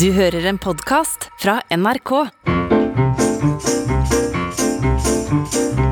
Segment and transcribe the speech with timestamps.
[0.00, 2.12] Du hører en podkast fra NRK.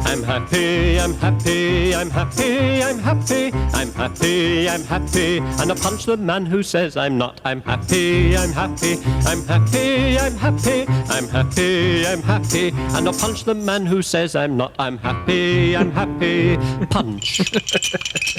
[0.07, 6.07] I'm happy, I'm happy, I'm happy, I'm happy, I'm happy, I'm happy, and I punch
[6.07, 7.41] the man who says I'm not.
[7.45, 13.43] I'm happy, I'm happy, I'm happy, I'm happy, I'm happy, I'm happy, and I punch
[13.43, 14.73] the man who says I'm not.
[14.79, 16.57] I'm happy, I'm happy,
[16.91, 17.41] punch.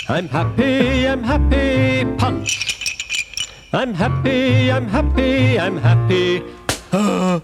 [0.08, 2.87] I'm happy, I'm happy, punch.
[3.74, 6.42] I'm happy, I'm happy, I'm happy.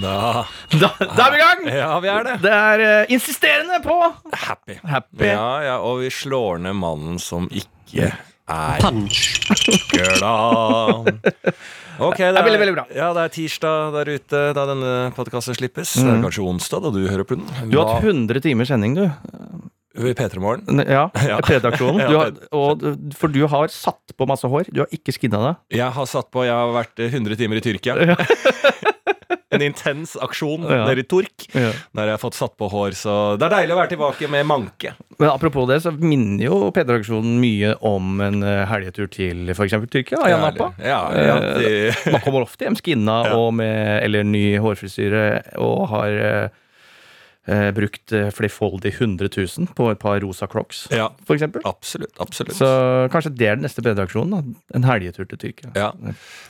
[0.00, 0.46] Da
[0.80, 1.64] Da, da er vi i gang!
[1.76, 2.34] Ja, vi er det.
[2.44, 3.96] Det er eh, insisterende på
[4.32, 4.78] Happy.
[4.86, 5.26] Happy.
[5.26, 8.12] Ja, ja, og vi slår ned mannen som ikke
[8.48, 9.20] er Punch.
[9.92, 11.10] glad.
[12.00, 12.82] Ok, det er veldig, veldig bra.
[12.96, 15.90] Ja, det er tirsdag der ute da denne podkasten slippes.
[15.98, 17.44] Det er kanskje onsdag da du hører på den.
[17.58, 17.66] Mm.
[17.68, 19.04] Du har hatt 100 timer sending, du.
[20.08, 20.82] I P3 Morgen.
[20.88, 21.40] Ja, Ja.
[21.44, 22.00] P-redaksjonen.
[22.00, 24.70] Ja, Du har- og- For du har satt på masse hår.
[24.72, 25.56] Du har ikke skinna deg.
[25.80, 28.16] Jeg har satt på Jeg har vært eh, 100 timer i Tyrkia.
[29.52, 30.84] En intens aksjon Ja.
[30.86, 31.42] nede i Tork.
[31.52, 31.72] Ja.
[31.98, 34.46] Der jeg har fått satt på hår, så det er deilig å være tilbake med
[34.46, 34.92] manke.
[35.18, 39.74] Men apropos det, så minner jo P3-aksjonen mye om en eh, helgetur til f.eks.
[39.90, 40.20] Tyrkia.
[40.22, 40.70] Ayia Napa.
[40.78, 43.34] Ja, ja, de, Man kommer ofte hjem skinna Ja.
[43.42, 45.24] og med eller ny hårfrisyre
[45.58, 46.20] og har
[47.48, 51.62] eh, brukt eh, flerfoldig 100 000 på et par rosa crocs, ja eksempel.
[51.64, 52.12] absolutt.
[52.20, 52.56] absolutt.
[52.58, 52.66] Så
[53.12, 54.54] kanskje det er den neste P-redaksjonen.
[54.74, 55.70] En helgetur til Tyrkia.
[55.78, 55.92] Ja.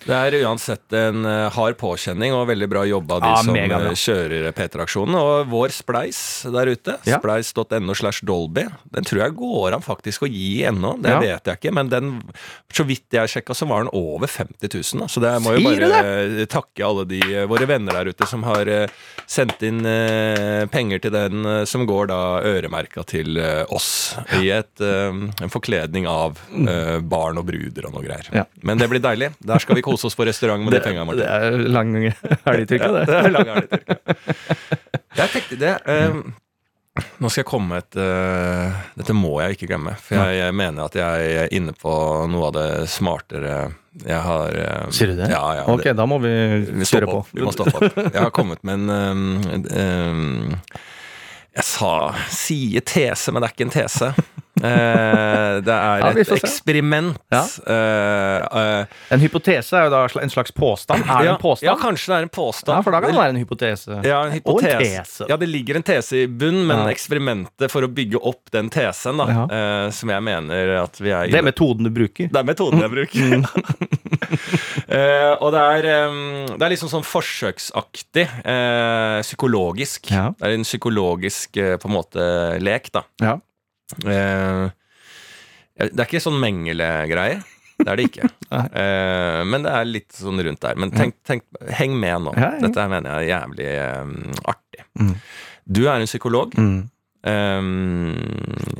[0.07, 3.57] Det er uansett en eh, hard påkjenning og veldig bra jobb av de Ja, som
[3.57, 5.19] eh, kjører P3-aksjonen.
[5.21, 7.19] Og vår Spleis der ute, Ja.
[7.21, 10.97] spleis.no slash Dolby, den tror jeg går an faktisk å gi ennå.
[11.03, 11.21] Det Ja.
[11.21, 12.11] vet jeg ikke, men den,
[12.73, 15.01] så vidt jeg sjekka, så var den over 50 000.
[15.05, 15.07] Da.
[15.13, 18.67] Så det må jo bare takke alle de våre venner der ute som har
[19.29, 24.17] sendt inn eh, penger til den, eh, som går da øremerka til eh, oss.
[24.41, 25.13] I et, eh,
[25.45, 28.29] en forkledning av eh, barn og bruder og noe greier.
[28.35, 28.47] Ja.
[28.67, 29.33] Men det blir deilig.
[29.45, 32.69] Der skal vi kose oss på restaurant med de penga, det er lang helg i
[32.69, 33.07] Tyrkia, det.
[33.09, 33.99] Det er lang helg i Tyrkia.
[35.21, 36.21] Jeg tenkte det eh,
[37.21, 40.55] Nå skal jeg komme med et uh, Dette må jeg ikke glemme, for jeg, jeg
[40.61, 41.93] mener at jeg er inne på
[42.31, 43.57] noe av det smartere
[44.07, 45.31] jeg har uh, Sier du det?
[45.33, 45.65] Ja, ja.
[45.73, 46.31] Ok, det- da må vi
[46.71, 47.25] vi kjøre på.
[47.35, 47.99] Vi må stoppe opp.
[48.07, 49.25] Jeg har kommet med en um,
[49.75, 50.55] um,
[51.61, 51.95] Jeg sa
[52.33, 54.13] sier tese, men det er ikke en tese.
[54.61, 57.15] Eh, det er Ja, et eksperiment.
[57.33, 57.39] Ja.
[57.65, 61.01] Eh, eh, En hypotese er jo da en slags påstand.
[61.07, 61.69] Er det ja, en påstand?
[61.69, 62.75] Ja, kanskje det er en påstand.
[62.75, 64.01] Ja, for da kan det være en hypotese.
[64.05, 65.25] Ja, en Og en tese.
[65.31, 69.23] Ja, det ligger en tese i bunn, men eksperimentet for å bygge opp den tesen,
[69.23, 72.29] da, eh, som jeg mener at vi er Det er metoden du bruker.
[72.29, 73.41] Det er metoden jeg bruker.
[74.91, 80.11] Eh, og det er, um, det er liksom sånn forsøksaktig, uh, psykologisk.
[80.11, 80.31] Ja.
[80.35, 82.27] Det er en psykologisk uh, på en måte
[82.63, 83.05] lek, da.
[83.23, 83.37] Ja.
[85.81, 87.41] Det er ikke sånn Mengele-greier.
[87.81, 88.29] Det er det ikke.
[89.51, 90.77] Men det er litt sånn rundt der.
[90.79, 91.47] Men tenk, tenk,
[91.79, 92.35] heng med nå.
[92.61, 93.71] Dette mener jeg er jævlig
[94.05, 94.13] um,
[94.53, 94.85] artig.
[95.01, 95.15] Mm.
[95.65, 96.55] Du er en psykolog.
[96.61, 96.83] Mm.
[97.21, 98.15] Um,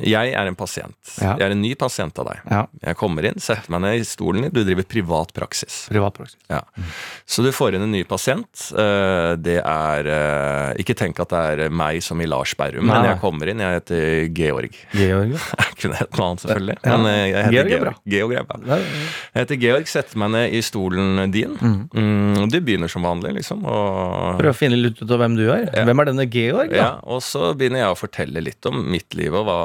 [0.01, 0.95] jeg er en pasient.
[1.21, 1.35] Ja.
[1.37, 2.39] Jeg er en ny pasient av deg.
[2.49, 2.61] Ja.
[2.87, 4.53] Jeg kommer inn, setter meg ned i stolen din.
[4.55, 5.83] Du driver privat praksis.
[5.91, 6.39] Privatpraksis.
[6.49, 6.61] Ja.
[7.29, 8.67] Så du får inn en ny pasient.
[8.73, 13.05] Uh, Det er uh, Ikke tenk at det er meg som i Lars Berrum, men
[13.07, 13.61] jeg kommer inn.
[13.61, 14.07] Jeg heter
[14.37, 14.77] Georg.
[14.95, 15.43] Georg, ja.
[15.71, 16.73] Jeg kunne hett noe annet, selvfølgelig.
[16.85, 16.91] Ja.
[16.93, 17.95] Men eh, jeg heter Georg Georg.
[18.13, 18.57] Georg er bra.
[18.69, 21.55] Ja, ja, Jeg heter Georg, setter meg ned i stolen din.
[21.57, 23.63] Mm, du begynner som vanlig, liksom.
[23.65, 25.63] Og, Prøv å finne litt ut av hvem du er.
[25.73, 25.87] Ja.
[25.89, 26.75] Hvem er denne Georg?
[26.77, 26.99] ja, da?
[27.09, 29.57] og så begynner jeg å fortelle litt om mitt liv og hva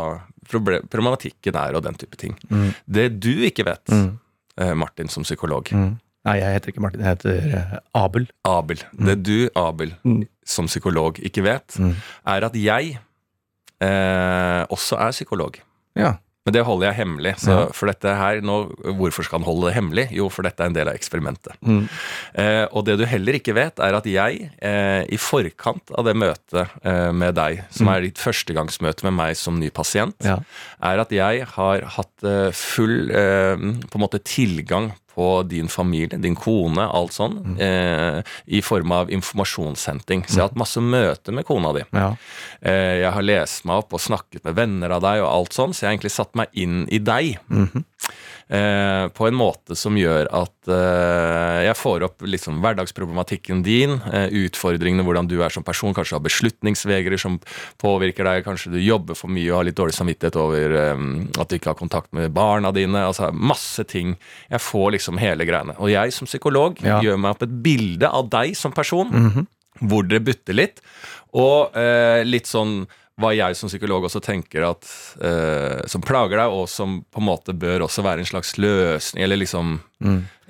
[0.50, 2.34] problematikken er og den type ting.
[2.50, 2.74] Mm.
[2.86, 4.18] Det du ikke vet, Mm.
[4.58, 6.00] eh, Martin som psykolog, Mm.
[6.26, 7.00] Nei, jeg heter ikke Martin.
[7.00, 8.26] Jeg heter eh, Abel.
[8.44, 8.76] Abel.
[8.98, 10.26] Det du, Abel, Mm.
[10.44, 11.94] som psykolog ikke vet, Mm.
[12.26, 12.98] er at jeg
[13.80, 15.58] eh, også er psykolog.
[15.94, 16.14] Ja.
[16.46, 17.32] Men det holder jeg hemmelig.
[17.42, 18.56] Så for dette her, nå,
[19.00, 20.04] Hvorfor skal han holde det hemmelig?
[20.14, 21.56] Jo, for dette er en del av eksperimentet.
[21.66, 21.80] Mm.
[22.38, 26.14] Eh, og det du heller ikke vet, er at jeg, eh, i forkant av det
[26.16, 30.28] møtet eh, med deg, som er ditt førstegangsmøte med meg som ny pasient, Mm.
[30.30, 30.36] Ja.
[30.92, 36.18] er at jeg har hatt eh, full eh, på en måte tilgang på din familie,
[36.20, 37.56] din kone, alt sånn, Mm.
[37.60, 40.26] eh, i form av informasjonshenting.
[40.26, 41.84] Så jeg har hatt masse møter med kona di.
[41.96, 42.10] Ja.
[42.60, 45.72] Eh, jeg har lest meg opp og snakket med venner av deg og alt sånn,
[45.72, 47.38] så jeg har egentlig satt meg inn i deg.
[47.50, 47.84] Mhm.
[48.48, 54.28] Eh, på en måte som gjør at eh, jeg får opp liksom hverdagsproblematikken din, eh,
[54.46, 57.38] utfordringene, hvordan du er som person, kanskje har beslutningsvegrer som
[57.82, 61.04] påvirker deg, kanskje du jobber for mye og har litt dårlig samvittighet over eh,
[61.40, 64.14] at du ikke har kontakt med barna dine, altså masse ting.
[64.52, 65.74] Jeg får liksom hele greiene.
[65.78, 67.00] Og jeg som psykolog Ja.
[67.02, 69.10] gjør meg opp et bilde av deg som person,
[69.80, 70.78] hvor dere butter litt,
[71.36, 72.86] og eh, litt sånn
[73.20, 74.88] hva jeg som psykolog også tenker at
[75.24, 79.24] uh, Som plager deg, og som på en måte bør også være en slags løsning,
[79.24, 79.78] eller liksom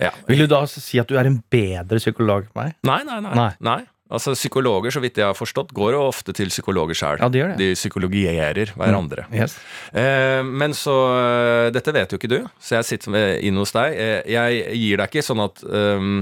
[0.03, 0.11] ja.
[0.27, 2.75] Vil du da si at du er en bedre psykolog enn meg?
[2.87, 3.37] Nei, nei, nei.
[3.39, 3.53] Nei.
[3.63, 3.83] nei.
[4.07, 7.19] Altså Psykologer, så vidt jeg har forstått, går jo ofte til psykologer sjøl.
[7.19, 7.57] Ja, de gjør det.
[7.59, 9.25] De psykologierer hverandre.
[9.35, 9.57] Yes.
[9.91, 13.75] Eh, men så eh, Dette vet jo ikke du, så jeg sitter inne inn hos
[13.75, 13.97] deg.
[13.99, 16.21] Eh, jeg gir deg ikke sånn at um,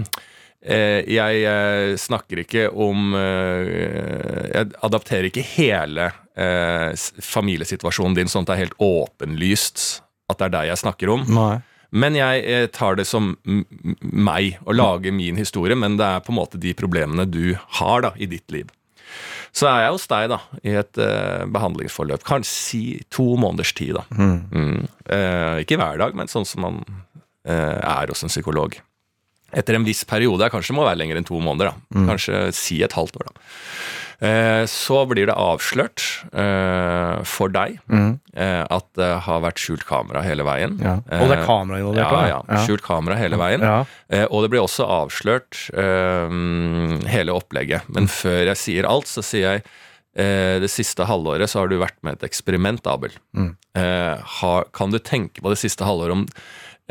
[0.64, 6.90] eh, Jeg snakker ikke om Jeg adapterer ikke hele eh,
[7.22, 9.84] familiesituasjonen din sånn at det er helt åpenlyst
[10.30, 11.24] at det er deg jeg snakker om.
[11.28, 11.58] Nei.
[11.94, 16.34] Men jeg eh, tar det som meg og lager min historie, men det er på
[16.34, 18.72] en måte de problemene du har da i ditt liv.
[19.54, 22.80] Så er jeg hos deg da, i et uh, behandlingsforløp, kanskje si
[23.14, 23.94] to måneders tid.
[23.94, 24.02] da.
[24.10, 24.80] Mm.
[25.06, 26.80] Eh, ikke hver dag, men sånn som man
[27.46, 28.74] uh, er hos en psykolog.
[29.54, 32.06] Etter en viss periode, kanskje det må være lenger enn to måneder, da.
[32.10, 33.30] kanskje si et halvt år.
[33.30, 33.46] da.
[34.24, 40.22] Eh, så blir det avslørt eh, for deg eh, at det har vært skjult kamera
[40.24, 40.78] hele veien.
[40.80, 40.96] Ja.
[41.20, 42.26] Og det er kamera involvert òg?
[42.30, 42.40] ja.
[42.48, 42.62] ja.
[42.64, 43.64] Skjult kamera hele veien.
[43.66, 43.82] Ja.
[44.08, 47.88] Eh, og det blir også avslørt hele opplegget.
[47.92, 49.64] Men før jeg sier alt, så sier jeg
[50.16, 53.14] eh, det siste halvåret så har du vært med et eksperiment, Abel.
[53.36, 56.26] Eh, har, kan du tenke på det siste halvåret om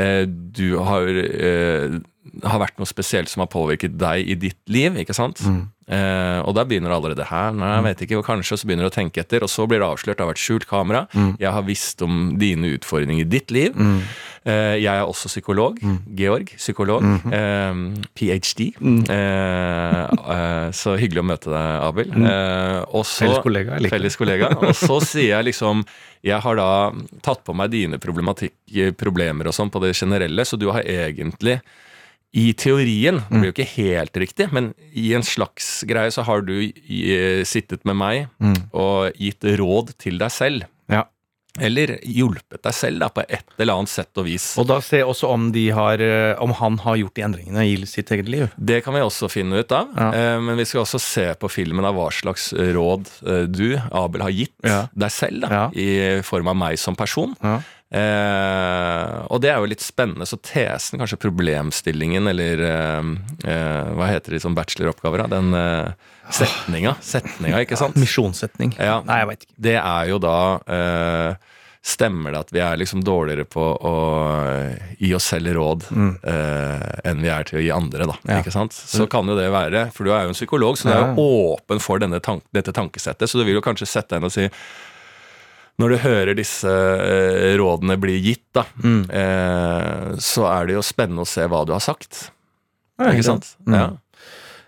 [0.02, 2.00] eh, du har, eh,
[2.44, 5.42] har vært noe spesielt som har påvirket deg i ditt liv, ikke sant?
[5.44, 8.70] Eh, og da begynner du allerede her, nei, jeg vet ikke, og kanskje, og så
[8.70, 11.06] begynner du å tenke etter, og så blir det avslørt, det har vært skjult kamera,
[11.42, 13.76] jeg har visst om dine utfordringer i ditt liv,
[14.44, 15.78] Eh, jeg er også psykolog,
[16.20, 17.78] Georg, psykolog, eh,
[18.12, 18.66] ph.d.
[19.08, 20.02] Eh,
[20.36, 22.12] eh, så hyggelig å møte deg, Abel.
[22.12, 24.02] Eh, og Felles kollega, jeg liker det.
[24.02, 24.50] Felles kollega.
[24.64, 25.86] Og så sier jeg liksom
[26.24, 26.68] Jeg har da
[27.24, 28.56] tatt på meg dine problematikk,
[29.00, 31.58] problemer og sånn på det generelle, så du har egentlig
[32.34, 36.42] i teorien, det blir jo ikke helt riktig, men i en slags greie så har
[36.48, 36.56] du
[37.46, 38.24] sittet med meg
[38.74, 40.66] og gitt råd til deg selv.
[40.90, 41.04] Ja.
[41.62, 44.48] Eller hjulpet deg selv da, på et eller annet sett og vis.
[44.58, 47.76] Og da se også om, de har, eh, om han har gjort de endringene i
[47.86, 48.48] sitt eget liv.
[48.58, 50.08] Det kan vi også finne ut av, Ja.
[50.18, 54.22] eh, men vi skal også se på filmen av hva slags råd eh, du, Abel,
[54.26, 54.88] har gitt Ja.
[54.98, 57.36] deg selv da, i form av meg som person.
[57.94, 63.10] Eh, og det er jo litt spennende, så tesen, kanskje problemstillingen, eller eh,
[63.46, 65.30] eh, hva heter det i sånn bacheloroppgaver, da?
[65.36, 68.00] Den eh, setninga, setninga, ikke sant?
[68.02, 68.74] Misjonssetning.
[68.82, 69.02] Ja.
[69.06, 69.58] Nei, jeg veit ikke.
[69.70, 71.50] Det er jo da eh,
[71.84, 73.90] Stemmer det at vi er liksom dårligere på å
[75.04, 78.16] gi oss selv råd eh, enn vi er til å gi andre, da?
[78.22, 78.30] Mm.
[78.32, 78.38] Ja.
[78.40, 78.72] Ikke sant?
[78.72, 81.26] Så kan jo det være, for du er jo en psykolog, så du er jo
[81.52, 82.22] åpen for denne
[82.56, 84.48] dette tankesettet, så du vil jo kanskje sette deg inn og si
[85.82, 89.04] når du hører disse eh, rådene bli gitt, da, Mm.
[89.10, 92.30] eh, så er det jo spennende å se hva du har sagt.
[93.00, 93.56] Ja, Ikke sant?
[93.68, 93.88] Ja.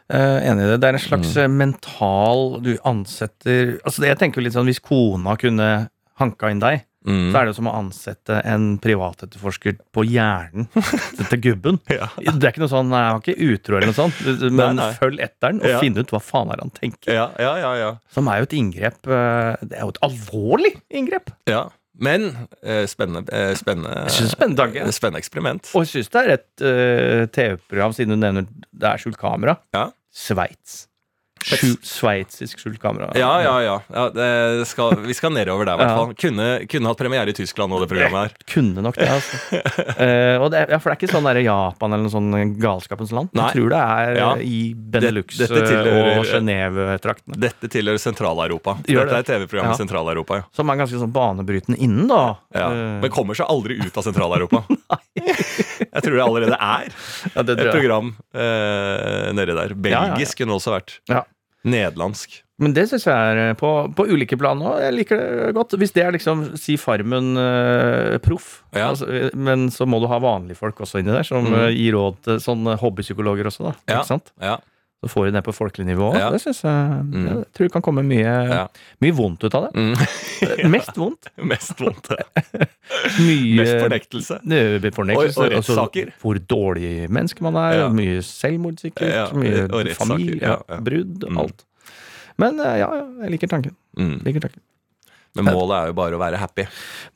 [0.05, 0.79] Uh, enig i det.
[0.81, 1.53] Det er en slags mm.
[1.57, 5.69] mental Du ansetter Altså, det, jeg tenker litt sånn hvis kona kunne
[6.21, 7.29] hanka inn deg, Mm.
[7.31, 10.65] så er det jo som å ansette en privatetterforsker på hjernen
[11.29, 11.77] til gubben.
[11.87, 14.89] Det er ikke noe sånn Nei, jeg har ikke utro eller noe sånt, men nei.
[14.97, 15.79] følg etter den og Ja.
[15.83, 17.13] finn ut hva faen er han tenker.
[17.13, 17.91] Ja, ja, ja, ja.
[18.09, 21.29] Som er jo et inngrep eh, Det er jo et alvorlig inngrep!
[21.49, 21.67] ja.
[21.95, 22.25] Men
[22.59, 24.81] eh, spennende, eh, spennende, spennende tanke.
[24.83, 25.69] eh, spennende eksperiment.
[25.79, 29.55] Og jeg syns det er et TV-program, siden du nevner det er skjult kamera.
[29.71, 29.85] Ja.
[30.11, 30.89] Sveits.
[31.45, 33.11] Sveitsisk skjult kamera.
[33.17, 33.75] Ja, ja, ja.
[33.93, 36.13] ja det skal, vi skal nedover der, i hvert fall.
[36.17, 38.47] Kunne, kunne hatt premiere i Tyskland nå, det programmet her.
[38.49, 39.39] Kunne nok det, altså.
[40.01, 43.31] uh, det, ja, for det er ikke sånn der Japan eller noe sånn galskapens land.
[43.37, 43.49] Nei.
[43.51, 44.29] Jeg tror det er Ja.
[44.35, 47.39] eh, i Benelux Det- eh, og Genéve-traktene.
[47.45, 48.77] Dette tilhører Sentral-Europa.
[48.85, 49.79] Dette er et TV-program i Ja.
[49.79, 50.41] Sentral-Europa.
[50.41, 50.47] Ja.
[50.55, 52.37] Som er ganske sånn banebrytende innen, da.
[52.55, 52.69] Ja.
[52.71, 54.65] Men kommer seg aldri ut av Sentral-Europa.
[55.15, 59.73] Jeg tror det allerede er det et program eh, nedi der.
[59.75, 60.99] Belgisk kunne også vært.
[61.11, 61.23] Ja.
[61.65, 62.41] Nederlandsk.
[62.61, 64.77] Men det syns jeg er eh, på, på ulike plan òg.
[64.85, 65.73] Jeg liker det godt.
[65.81, 68.91] Hvis det er liksom si Farmen eh, proff, Ja.
[68.93, 71.57] altså, eh, men så må du ha vanlige folk også inni der, som Mm.
[71.75, 73.73] gir råd til sånne hobbypsykologer også, da.
[73.89, 73.97] Ja.
[73.99, 74.31] Ikke sant?
[74.39, 74.55] Ja.
[75.03, 76.07] Så får du det på folkelig nivå.
[76.17, 76.29] Ja.
[76.33, 78.61] Det synes jeg, jeg tror det kan komme mye, Ja.
[79.03, 79.71] mye vondt ut av det.
[79.77, 80.71] Mm.
[80.73, 81.27] Mest vondt.
[81.51, 82.09] Mest vondt.
[83.19, 84.39] Mye Mest fornektelse.
[84.47, 85.39] Det- Fornektelse.
[85.43, 87.77] Og- og altså hvor dårlig menneske man er.
[87.83, 87.89] Ja.
[87.93, 89.11] Mye selvmord, sikkert.
[89.13, 90.79] Ja, mye familie, ja, ja.
[90.81, 91.37] brudd, Mm.
[91.43, 91.65] alt.
[92.37, 93.75] Men eh, ja, ja, jeg liker tanken.
[93.99, 94.23] Mm.
[94.25, 94.61] Liker tanken.
[95.35, 96.63] Men målet er jo bare å være happy.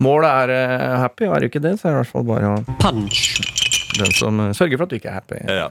[0.04, 2.26] Målet er uh, happy, og er du ikke det, så er det i hvert fall
[2.28, 3.40] bare å Punch.
[3.98, 5.40] den som eh, sørger for at du ikke er happy.
[5.48, 5.70] Ja.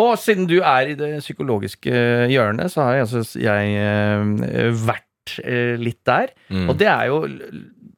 [0.00, 1.94] Og siden du er i det psykologiske
[2.32, 6.32] hjørnet, så har jeg, altså, jeg eh, vært eh, litt der.
[6.50, 6.66] Mm.
[6.72, 7.22] Og det er jo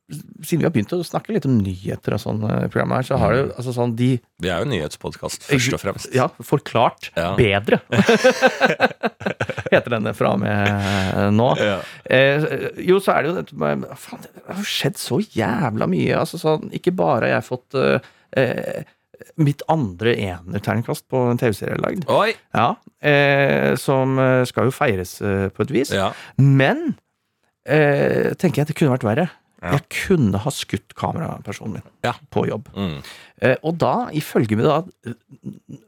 [0.07, 3.17] siden vi har begynt å snakke litt om nyheter og sånn, eh, programmet her, så
[3.19, 4.11] har det jo altså sånn de
[4.45, 6.13] Vi er jo en nyhetspodkast, først og fremst.
[6.15, 7.33] Ja, forklart Ja.
[7.39, 7.81] bedre.
[9.73, 11.49] Heter denne fra og med eh, nå.
[11.59, 11.79] Ja.
[12.07, 12.47] Eh,
[12.87, 16.13] jo, så er det jo dette Faen, det har jo skjedd så jævla mye.
[16.21, 18.07] Altså sånn, Ikke bare har jeg fått eh,
[18.39, 18.85] eh,
[19.41, 22.35] mitt andre enerterningkast på en TV-serie jeg har lagd, Oi!
[22.57, 22.69] ja,
[23.01, 25.93] eh, som eh, skal jo feires eh, på et vis.
[25.97, 26.11] Ja.
[26.41, 26.95] Men
[27.67, 29.29] eh, tenker jeg at det kunne vært verre.
[29.65, 29.73] Ja.
[29.79, 32.13] Jeg kunne ha skutt kamerapersonen min Ja.
[32.31, 32.69] på jobb.
[32.77, 32.99] Mm.
[33.41, 35.15] Eh, og da, ifølge meg da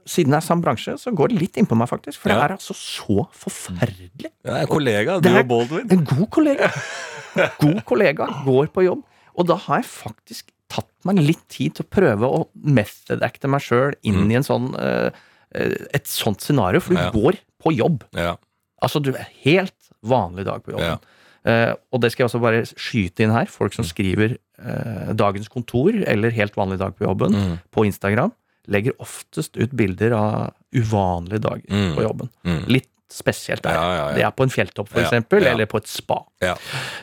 [0.09, 2.19] Siden det er samme bransje, så går det litt innpå meg, faktisk.
[2.23, 4.33] For det er altså så forferdelig.
[4.43, 5.85] Det er kollega, du og Baldwin.
[5.95, 6.71] En god kollega.
[7.63, 9.05] God kollega går på jobb.
[9.39, 13.61] Og da har jeg faktisk tatt meg litt tid til å prøve å method-acte meg
[13.65, 14.31] sjøl inn Mm.
[14.33, 15.11] i en sånn eh,
[15.55, 17.11] eh, et sånt scenario, for du Ja.
[17.11, 18.05] går på jobb.
[18.15, 18.37] Ja.
[18.83, 19.73] Altså, du er helt
[20.05, 20.99] vanlig dag på jobben.
[21.45, 23.47] Eh, og det skal jeg også bare skyte inn her.
[23.47, 27.59] Folk som skriver uh, 'Dagens kontor' eller 'Helt vanlig dag på jobben' Mm.
[27.73, 28.33] på Instagram,
[28.69, 31.95] legger oftest ut bilder av uvanlige dager Mm.
[31.97, 32.29] på jobben.
[32.45, 32.65] Mm.
[32.67, 33.73] Litt spesielt der.
[33.73, 34.15] Ja, ja, ja.
[34.15, 35.53] Det er på en fjelltopp, for Ja, eksempel, ja.
[35.53, 36.25] eller på et spa.
[36.43, 36.57] Ja.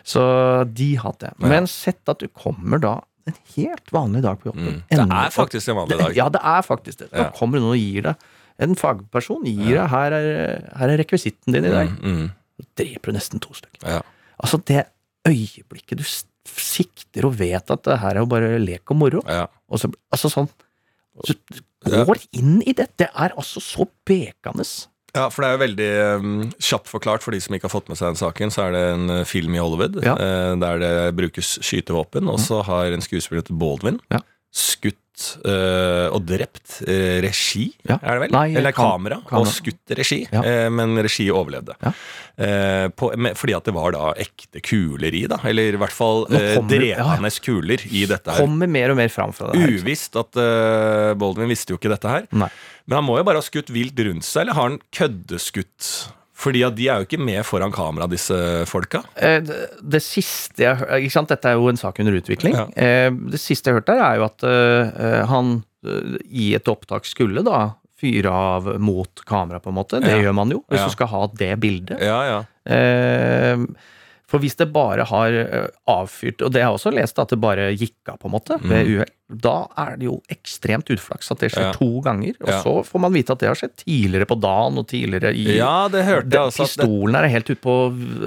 [0.03, 1.35] Så de hater jeg.
[1.39, 1.47] Ja.
[1.47, 4.65] Men sett at du kommer da en helt vanlig dag på jobben.
[4.75, 4.81] Mm.
[4.89, 6.15] Det er faktisk en vanlig dag.
[6.17, 7.11] Ja, det er faktisk det.
[7.11, 7.29] Da Ja.
[7.35, 8.15] kommer noen og gir deg
[8.57, 11.89] En fagperson gir deg her er, her er rekvisitten din i dag.
[11.89, 12.29] Mm, mm.
[12.79, 13.83] Dreper du nesten to stykker.
[13.83, 14.01] Ja.
[14.39, 14.85] Altså, det
[15.27, 16.05] øyeblikket du
[16.47, 19.47] sikter og vet at det her er jo bare lek og moro, Ja.
[19.67, 20.47] og så altså sånn
[21.25, 21.35] så
[21.83, 22.87] går inn i det.
[22.97, 24.63] Det er altså så bekende.
[25.15, 27.87] Ja, for det er jo veldig um, kjapt forklart for de som ikke har fått
[27.91, 28.51] med seg den saken.
[28.51, 30.15] Så er det en uh, film i Hollywood Ja.
[30.19, 32.27] uh, der det brukes skytevåpen.
[32.31, 34.19] Og så har en skuespiller til Baldwin Ja.
[34.51, 34.99] skutt
[35.45, 37.97] eh, og drept uh, regi, Ja.
[38.01, 38.31] er det vel?
[38.35, 39.41] Nei, Eller kam- kamera, kamera.
[39.41, 40.41] Og skutt regi, Ja.
[40.43, 41.75] uh, men regi overlevde.
[41.83, 41.93] Ja.
[42.99, 45.37] På, med, fordi at det var da ekte kuler i, da.
[45.47, 48.41] Eller i hvert fall drepende kuler i dette her.
[48.43, 49.71] Kommer mer og mer fram fra det her.
[49.79, 50.35] Uvisst at
[51.15, 52.27] Baldwin visste jo ikke dette her.
[52.35, 52.49] Nei.
[52.91, 55.93] Men han må jo bare ha skutt vilt rundt seg, eller har han køddeskutt?
[56.35, 58.35] Fordi at de er jo ikke med foran kamera, disse
[58.67, 59.03] folka.
[59.15, 61.29] Eh, Det, det siste jeg ikke sant?
[61.31, 62.53] Dette er jo en sak under utvikling.
[62.57, 62.65] Ja.
[62.75, 65.63] Eh, Det siste jeg hørte, er jo at eh, han
[66.29, 70.01] i et opptak skulle da fyre av mot kamera, på en måte.
[70.03, 70.17] Det Ja.
[70.25, 70.85] gjør man jo, hvis Ja.
[70.89, 72.01] du skal ha det bildet.
[72.01, 72.39] Ja, ja.
[72.67, 73.57] Eh,
[74.27, 77.67] For hvis det bare har avfyrt Og det har jeg også lest, at det bare
[77.77, 79.11] gikk av, på en måte, ved uhell.
[79.27, 81.63] Da er det jo ekstremt utflaks at det skjer.
[81.65, 81.71] Ja.
[81.73, 82.35] to ganger.
[82.43, 82.59] Og Ja.
[82.61, 85.87] så får man vite at det har skjedd tidligere på dagen og tidligere i Ja,
[85.89, 86.67] det hørte jeg også.
[86.67, 87.75] Det, Pistolen er helt ute på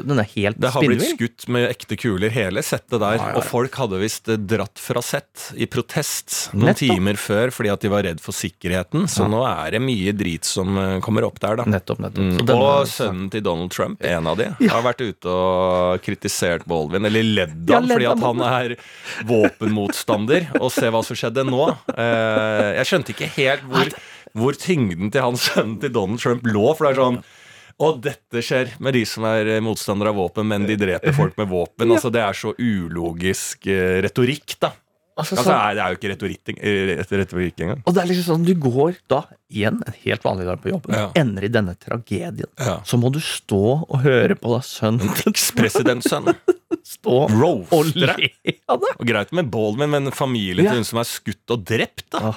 [0.09, 3.15] Den er helt det har blitt skutt med ekte kuler, hele settet der.
[3.21, 3.29] Ja.
[3.39, 6.97] Og folk hadde visst dratt fra sett i protest noen Nettopp.
[6.97, 9.07] timer før fordi at de var redd for sikkerheten.
[9.07, 11.65] Så nå er det mye drit som eh, kommer opp der, da.
[11.65, 12.43] Nettopp, nettopp.
[12.43, 12.51] Mm.
[12.59, 17.23] Og sønnen til Donald Trump, en av de, har vært ute og kritisert Baldwin, eller
[17.23, 18.77] ledd Ja, fordi at han er
[19.29, 20.49] våpenmotstander.
[20.61, 21.65] Og se hva som skjedde nå.
[21.95, 23.93] Eh, jeg skjønte ikke helt hvor,
[24.39, 27.23] hvor tyngden til hans sønn til Donald Trump lå, for det er sånn
[27.79, 31.37] og dette skjer med de som er eh, motstandere av våpen, men de dreper folk
[31.39, 31.93] med våpen.
[31.95, 34.73] Altså, det er så ulogisk eh, retorikk, da.
[35.19, 37.81] Altså, Altså, sånn, det er jo ikke retorikk, eh, retorikk engang.
[37.85, 40.87] og det er liksom sånn, du går da igjen en helt vanlig dag på jobb,
[40.95, 41.11] Ja.
[41.19, 42.47] ender i denne tragedien.
[42.59, 42.77] Ja.
[42.87, 46.31] Så må du stå og høre på da sønnen Ekspresidentsønn.
[46.89, 48.15] stå og le
[48.69, 48.93] av det.
[49.01, 50.71] Og greit med Baldwin, men familien Ja.
[50.71, 52.37] til hun som er skutt og drept, da.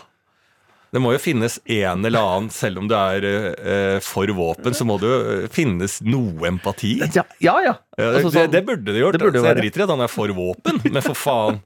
[0.91, 4.83] Det må jo finnes en eller annen, selv om du er eh, for våpen, så
[4.83, 6.97] må det jo eh, finnes noe empati.
[7.15, 7.53] Ja, ja.
[7.63, 7.75] ja.
[7.95, 9.15] Altså, det, sånn- det burde det gjort.
[9.15, 11.61] det burde altså, jeg driter i at han er for våpen, men for faen.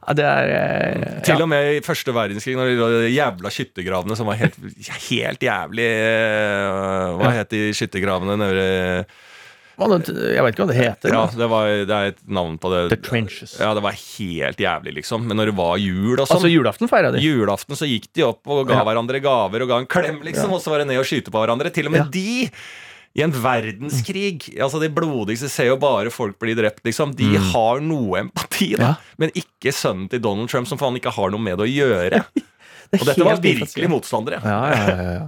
[0.00, 1.42] Ja, det er eh, Til ja.
[1.44, 4.56] og med i første verdenskrig, når de jævla skyttergravene som var helt,
[5.10, 8.64] helt jævlig eh, Hva het de skyttergravene nede
[9.80, 11.14] Jeg vet ikke hva det heter.
[11.14, 12.80] Ja, det, var, det er et navn på det.
[12.92, 13.54] The Trenches.
[13.60, 15.24] Ja, det var helt jævlig, liksom.
[15.28, 17.22] Men når det var jul og sånn Altså, julaften feira de.
[17.24, 18.84] Julaften så gikk de opp og ga Ja.
[18.88, 21.40] hverandre gaver og ga en klem, liksom, og så var det ned og skyte på
[21.40, 21.72] hverandre.
[21.72, 22.10] Til og med Ja.
[22.12, 22.50] de,
[23.18, 27.14] i en verdenskrig Altså De blodigste ser jo bare folk bli drept, liksom.
[27.18, 28.80] De har noe empati, da.
[28.80, 28.86] Mm.
[28.86, 29.16] Ja.
[29.22, 32.22] Men ikke sønnen til Donald Trump, som faen ikke har noe med det å gjøre.
[32.90, 34.40] Det Og dette var virkelig motstandere.
[34.42, 35.26] Ja, ja, ja, ja.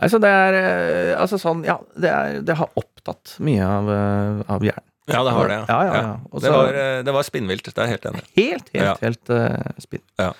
[0.00, 4.38] Altså, det er eh, Altså sånn, ja, det, er, det har opptatt mye av, eh,
[4.54, 4.86] av hjernen.
[5.06, 5.58] Ja, det har det.
[5.68, 6.14] Ja, ja, ja.
[6.30, 7.68] Også, Det, var, eh, det var spinnvilt.
[7.68, 8.30] Det er jeg helt enig i.
[8.40, 10.02] Helt, helt, helt uh, spinn.
[10.18, 10.30] Ja.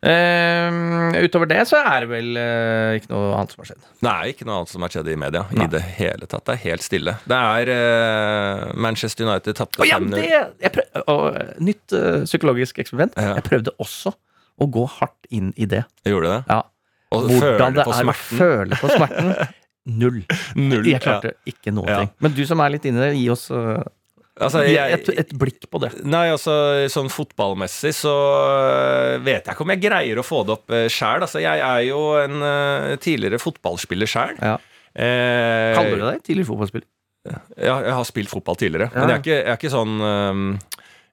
[0.00, 0.76] Eh,
[1.20, 3.82] utover det så er det vel uh, ikke noe annet som har skjedd.
[4.06, 5.66] Nei, ikke noe annet som har skjedd i media Nei.
[5.66, 6.46] i det hele tatt.
[6.48, 7.16] Det er helt stille.
[7.28, 10.16] Det er uh, Manchester United tapte oh, ja, 5-0.
[10.16, 13.16] det jeg prøv, og, eh, Nytt psykologisk eksperiment.
[13.20, 13.36] Ja.
[13.36, 14.14] Jeg prøvde også
[14.60, 15.84] å gå hardt inn i det.
[16.08, 16.42] Gjorde det?
[16.48, 16.62] Ja.
[17.10, 19.34] Og Hvordan det er å føle på smerten.
[20.00, 20.20] Null.
[20.60, 20.86] Null.
[20.86, 21.88] Jeg klarte ikke noe.
[21.88, 22.04] Ja.
[22.22, 23.80] Men du som er litt inne, gi oss eh,
[24.40, 25.90] Altså, jeg- et, et blikk på det.
[26.08, 26.54] Nei, altså
[26.88, 30.86] sånn fotballmessig så øh, vet jeg ikke om jeg greier å få det opp uh,
[30.88, 31.26] sjæl.
[31.26, 34.38] Altså, jeg er jo en øh, tidligere fotballspiller sjæl.
[34.40, 34.56] Ja.
[34.96, 36.88] Eh, Kaller du deg tidligere fotballspiller?
[37.30, 38.88] Ja, jeg har spilt fotball tidligere.
[38.94, 39.02] Ja.
[39.04, 39.98] Men jeg er ikke, jeg er ikke sånn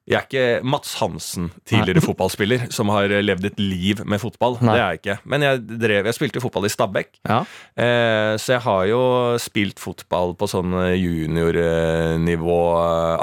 [0.08, 4.56] Jeg er ikke Mats Hansen, tidligere fotballspiller, som har levd et liv med fotball.
[4.62, 4.72] Nei.
[4.72, 5.16] Det er jeg ikke.
[5.28, 7.10] Men jeg, drev, jeg spilte fotball i Stabæk.
[7.28, 7.42] Ja.
[7.76, 9.02] Eh, så jeg har jo
[9.42, 12.56] spilt fotball på sånn juniornivå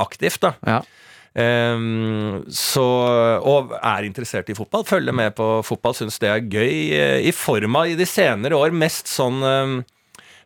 [0.05, 0.53] aktivt, da.
[0.69, 0.83] Ja.
[1.35, 2.83] Um, så,
[3.43, 4.85] og er interessert i fotball.
[4.87, 6.75] Følger med på fotball, syns det er gøy.
[6.95, 9.75] eh, I form av i de senere år mest sånn ehm,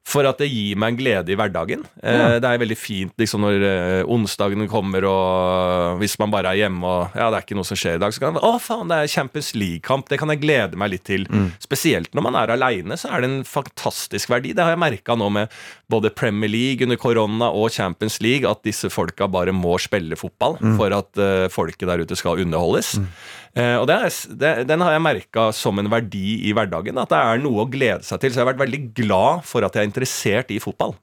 [0.09, 1.83] for at det gir meg en glede i hverdagen.
[2.01, 2.29] Eh, Ja.
[2.41, 6.81] Det er veldig fint liksom når eh, onsdagen kommer, og hvis man bare er hjemme
[6.89, 8.89] og ja, det er ikke noe som skjer i dag, så kan man Å, faen,
[8.89, 10.09] det er Champions League-kamp.
[10.09, 11.27] Det kan jeg glede meg litt til.
[11.61, 14.53] Spesielt når man er aleine, så er det en fantastisk verdi.
[14.57, 15.53] Det har jeg merka nå med
[15.91, 20.57] både Premier League under korona og Champions League, at disse folka bare må spille fotball
[20.77, 22.95] for at uh, folket der ute skal underholdes.
[22.99, 23.38] Eh,
[23.79, 26.99] og det er, det, den har jeg merka som en verdi i hverdagen.
[27.01, 28.31] At det er noe å glede seg til.
[28.31, 30.93] Så jeg har vært veldig glad for at jeg er interessert i fotball.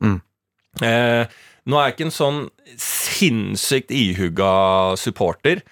[0.84, 1.24] Eh,
[1.66, 2.40] nå er jeg ikke en sånn
[2.78, 4.52] sinnssykt ihugga
[5.00, 5.64] supporter.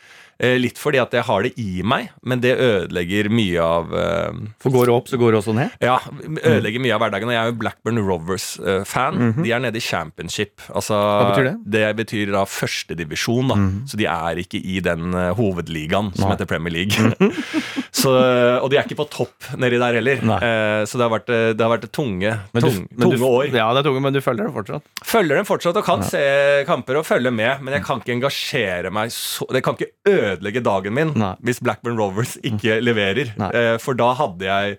[0.42, 4.40] Eh, litt fordi at jeg har det i meg, men det ødelegger mye av eh,
[4.62, 5.70] For går det opp, så går det også ned?
[5.84, 5.98] ja,
[6.42, 7.30] ødelegger mye av hverdagen.
[7.30, 9.20] Og jeg er jo Blackburn Rovers-fan.
[9.44, 10.60] De er nede i championship.
[10.74, 11.54] Altså, Hva betyr det?
[11.76, 13.58] Det betyr da førstedivisjon, da.
[13.90, 16.34] Så de er ikke i den eh, hovedligaen som Nei.
[16.34, 17.30] heter Premier League.
[17.94, 18.12] så,
[18.60, 20.24] og de er ikke på topp nedi der heller.
[20.26, 20.40] Nei.
[20.90, 23.48] Så det har vært, det har vært tunge, du- tunge, du- år.
[23.54, 24.86] Ja, det er tunge, men du følger dem fortsatt?
[25.06, 26.24] Følger dem fortsatt og kan se
[26.68, 29.92] kamper og følge med, men jeg kan ikke engasjere meg så Det kan ikke
[30.32, 31.32] ødelegge dagen min Nei.
[31.44, 33.32] hvis Blackburn Rovers ikke leverer.
[33.54, 34.76] Eh, for da hadde jeg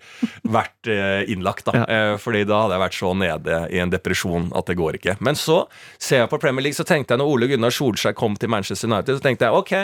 [0.56, 1.74] vært eh, innlagt, da.
[1.80, 1.86] Ja.
[1.86, 5.16] Eh, fordi da hadde jeg vært så nede i en depresjon at det går ikke.
[5.24, 5.62] Men så
[5.98, 8.90] ser jeg på Premier League, så tenkte jeg når Ole Gunnar Solskjær kom til Manchester
[8.90, 9.74] United, så tenkte jeg ok,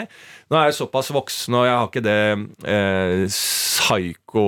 [0.51, 2.19] nå er jeg såpass voksen, og jeg har ikke det
[2.73, 4.47] eh, psyko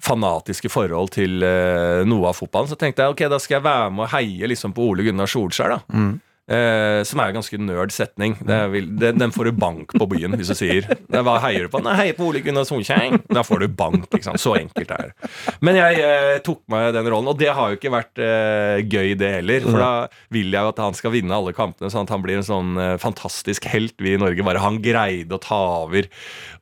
[0.00, 2.70] fanatiske forhold til eh, noe av fotballen.
[2.70, 5.28] Så tenkte jeg ok, da skal jeg være med og heie liksom på Ole Gunnar
[5.30, 5.76] Solskjær.
[5.76, 6.10] da
[6.50, 8.32] Eh, som er en ganske nerd setning.
[8.42, 11.70] Det er vel- den, får du bank på byen hvis du sier Hva heier du
[11.70, 11.78] på?
[11.84, 13.20] Nei, heier på Ole Gunnar Solskjær.
[13.30, 14.08] Da får du bank.
[14.10, 14.40] ikke sant?
[14.42, 15.30] Så enkelt er det.
[15.62, 19.14] Men jeg eh, tok meg den rollen, og det har jo ikke vært eh, gøy,
[19.20, 19.60] det heller.
[19.68, 19.92] For da
[20.34, 22.74] vil jeg jo at han skal vinne alle kampene, sånn at han blir en sånn
[22.82, 24.42] eh, fantastisk helt vi i Norge.
[24.50, 26.10] Bare han greide å ta over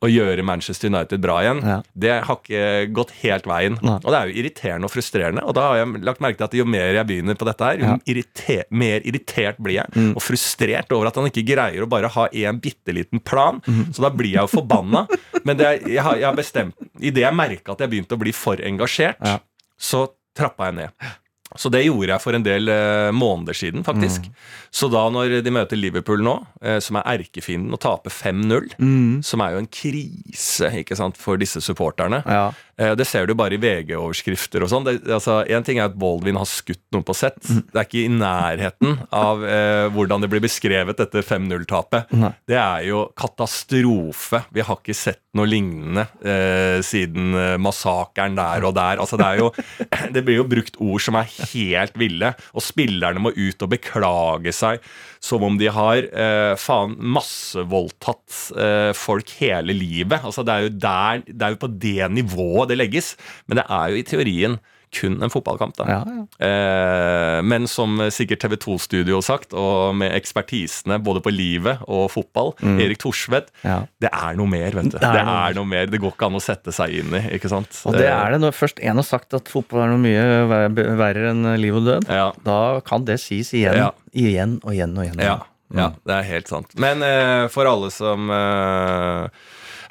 [0.04, 1.64] og gjøre Manchester United bra igjen.
[1.64, 1.78] Ja.
[1.96, 3.80] Det har ikke gått helt veien.
[3.80, 3.96] Nei.
[4.04, 5.48] Og det er jo irriterende og frustrerende.
[5.48, 7.80] Og da har jeg lagt merke til at jo mer jeg begynner på dette her,
[7.80, 7.96] jo Ja.
[8.12, 9.77] irriter mer irritert blir jeg.
[9.94, 10.10] Mm.
[10.16, 13.60] Og frustrert over at han ikke greier å bare ha en bitte liten plan.
[13.66, 13.92] Mm.
[13.94, 15.04] Så da blir jeg jo forbanna.
[15.46, 18.32] Men det jeg, har, jeg har bestemt Idet jeg merka at jeg begynte å bli
[18.34, 19.38] for engasjert, Ja.
[19.78, 21.08] så trappa jeg ned.
[21.56, 24.26] Så det gjorde jeg for en del eh, måneder siden, faktisk.
[24.28, 24.34] Mm.
[24.70, 29.22] Så da når de møter Liverpool nå, eh, som er erkefienden, og taper 5-0, Mm.
[29.24, 32.50] som er jo en krise ikke sant, for disse supporterne Ja.
[32.78, 34.86] Eh, Det ser du bare i VG-overskrifter og sånn.
[35.08, 37.40] Altså, en ting er at Baldwin har skutt noen på sett.
[37.48, 37.62] Mm.
[37.72, 42.06] Det er ikke i nærheten av eh, hvordan det blir beskrevet, dette 5-0-tapet.
[42.46, 44.44] Det er jo katastrofe.
[44.54, 48.98] Vi har ikke sett noe lignende eh, siden eh, massakren der og der.
[49.02, 49.50] Altså, det, jo,
[50.14, 54.54] det blir jo brukt ord som er helt ville, og spillerne må ut og beklage
[54.56, 54.82] seg
[55.20, 60.22] som om de har eh, faen massevoldtatt eh, folk hele livet.
[60.22, 63.14] Altså, det, er der, det er jo på det nivået det legges.
[63.46, 64.58] Men det er jo i teorien
[64.94, 65.76] kun en fotballkamp.
[65.76, 65.84] da.
[65.88, 66.22] Ja, ja.
[66.46, 72.10] Eh, men som sikkert TV 2-studio har sagt, og med ekspertisene både på livet og
[72.14, 73.68] fotball, Erik Thorsvedt, Mm.
[73.68, 73.78] Ja.
[74.00, 74.98] det er noe mer, vet du.
[74.98, 75.54] Det Det er er, noe mer.
[75.54, 75.86] noe mer.
[75.86, 77.80] Det går ikke an å sette seg inn i, ikke sant.
[77.86, 81.30] Og det er det når først en har sagt at fotball er noe mye verre
[81.30, 82.08] enn liv og død.
[82.08, 82.32] Ja.
[82.44, 85.20] Da kan det sies igjen, igjen og igjen og igjen.
[85.20, 85.38] Ja,
[85.74, 86.72] ja, det er helt sant.
[86.80, 89.28] Men eh, for alle som eh,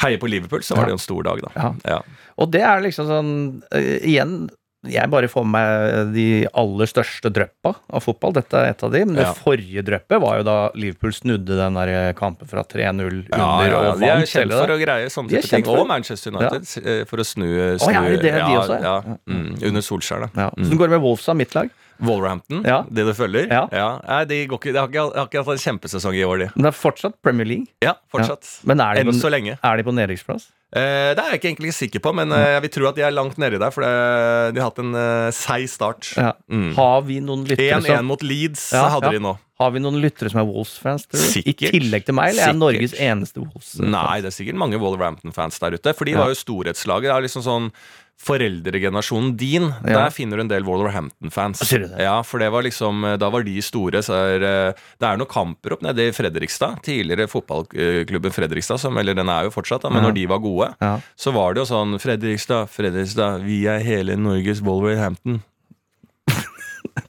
[0.02, 1.52] heier på Liverpool, så var det jo en stor dag, da.
[1.56, 1.74] Ja.
[1.86, 2.00] Ja.
[2.38, 3.32] Og det er liksom sånn
[3.74, 4.48] eh, Igjen,
[4.92, 8.34] jeg bare får med meg de aller største dryppa av fotball.
[8.38, 9.04] Dette er et av de.
[9.06, 9.34] Men det Ja.
[9.34, 13.68] forrige dryppet var jo da Liverpool snudde den der kampen fra 3-0 under Ja, ja,
[13.68, 13.92] ja.
[13.94, 14.28] og De er vant.
[14.28, 15.68] kjent for å greie sånne type ting.
[15.68, 17.46] Og Manchester United, eh, for å snu,
[17.78, 18.82] Å, ja, er det er de også?
[18.82, 19.18] Ja, Ja.
[19.28, 20.30] mm, under Solskjær, da.
[20.44, 20.50] Ja.
[20.58, 21.70] Så det går med Wolves av mitt lag.
[22.00, 22.84] Wolverhampton, Ja.
[22.90, 23.48] det du følger?
[23.50, 23.66] Ja.
[24.08, 26.38] Nei, de, går ikke, de har ikke, de har ikke hatt en kjempesesong i år,
[26.44, 26.50] de.
[26.56, 27.68] Men det er fortsatt Premier League.
[27.84, 28.48] Ja, fortsatt.
[28.70, 30.50] Men er de, på, er de på nedrykksplass?
[30.76, 33.04] Eh, det er jeg ikke egentlig sikker på, men eh, jeg vil tro at de
[33.08, 33.92] er langt nedi der, for det,
[34.56, 36.10] de har hatt en eh, seig start.
[36.20, 36.34] Ja.
[36.52, 36.74] Mm.
[36.76, 39.16] Har vi noen lyttere 1-1 mot Leeds Ja, hadde ja.
[39.16, 39.38] de nå.
[39.58, 41.08] Har vi noen lyttere som er Wolves-fans?
[41.40, 43.72] I tillegg til meg, eller er jeg Norges eneste Wolves?
[43.80, 43.90] -fans?
[43.96, 45.94] Nei, det er sikkert mange Wolverhampton-fans der ute.
[45.98, 46.20] For de Ja.
[46.20, 47.08] var jo storhetslaget.
[47.10, 47.72] Det er liksom sånn
[48.20, 50.06] foreldregenerasjonen din, Ja.
[50.06, 50.64] der finner du en del
[51.88, 52.02] det?
[52.04, 54.02] Ja, for det var liksom, da var de store.
[54.04, 56.82] Så er, eh, det er noen kamper opp nede i Fredrikstad.
[56.84, 60.10] Tidligere fotballklubben Fredrikstad, som, eller den er jo fortsatt, da, men Ja.
[60.10, 61.00] når de var gode, Ja.
[61.18, 65.44] så var det jo sånn Fredrikstad, Fredrikstad, vi er hele Norges Wolverhampton.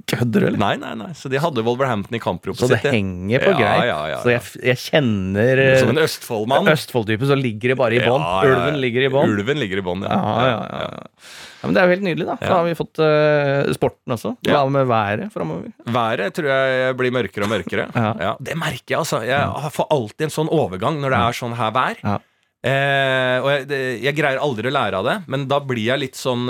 [0.09, 0.59] Kødder du, eller?
[0.61, 1.09] Nei, nei, nei.
[1.13, 2.93] Så de hadde Wolverhampton i kampropet Så det sitt.
[2.95, 3.85] henger på Ja, greit.
[3.91, 6.71] ja, ja, Så jeg, jeg kjenner eh, Som en Østfoldmann.
[6.73, 8.25] Østfold-type, så ligger det bare i bånn.
[8.25, 8.57] Ja, ja, ja.
[8.57, 9.35] Ulven ligger i bånn.
[9.37, 10.89] Ulven ligger i bånn, Ja, ja, ja, ja.
[10.89, 12.37] ja, Men det er jo helt nydelig, da.
[12.41, 12.55] Da Ja.
[12.57, 14.33] har vi fått uh, sporten også.
[14.49, 14.65] Hva Ja.
[14.79, 15.69] med været framover?
[15.85, 17.89] Været tror jeg blir mørkere og mørkere.
[18.25, 18.33] Ja.
[18.41, 19.21] Det merker jeg, altså.
[19.29, 21.97] Jeg får alltid en sånn overgang når det er sånn her vær.
[22.03, 22.19] Ja.
[22.65, 26.17] Eh, og jeg, jeg greier aldri å lære av det, men da blir jeg litt
[26.19, 26.49] sånn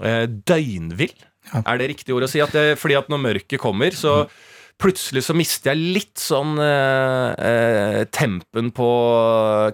[0.00, 1.12] eh, døgnvill.
[1.52, 1.62] Ja.
[1.66, 2.40] Er det riktig ord å si?
[2.42, 4.30] At det, fordi at når mørket kommer, så Mm.
[4.78, 8.88] plutselig så mister jeg litt sånn eh, eh, tempen på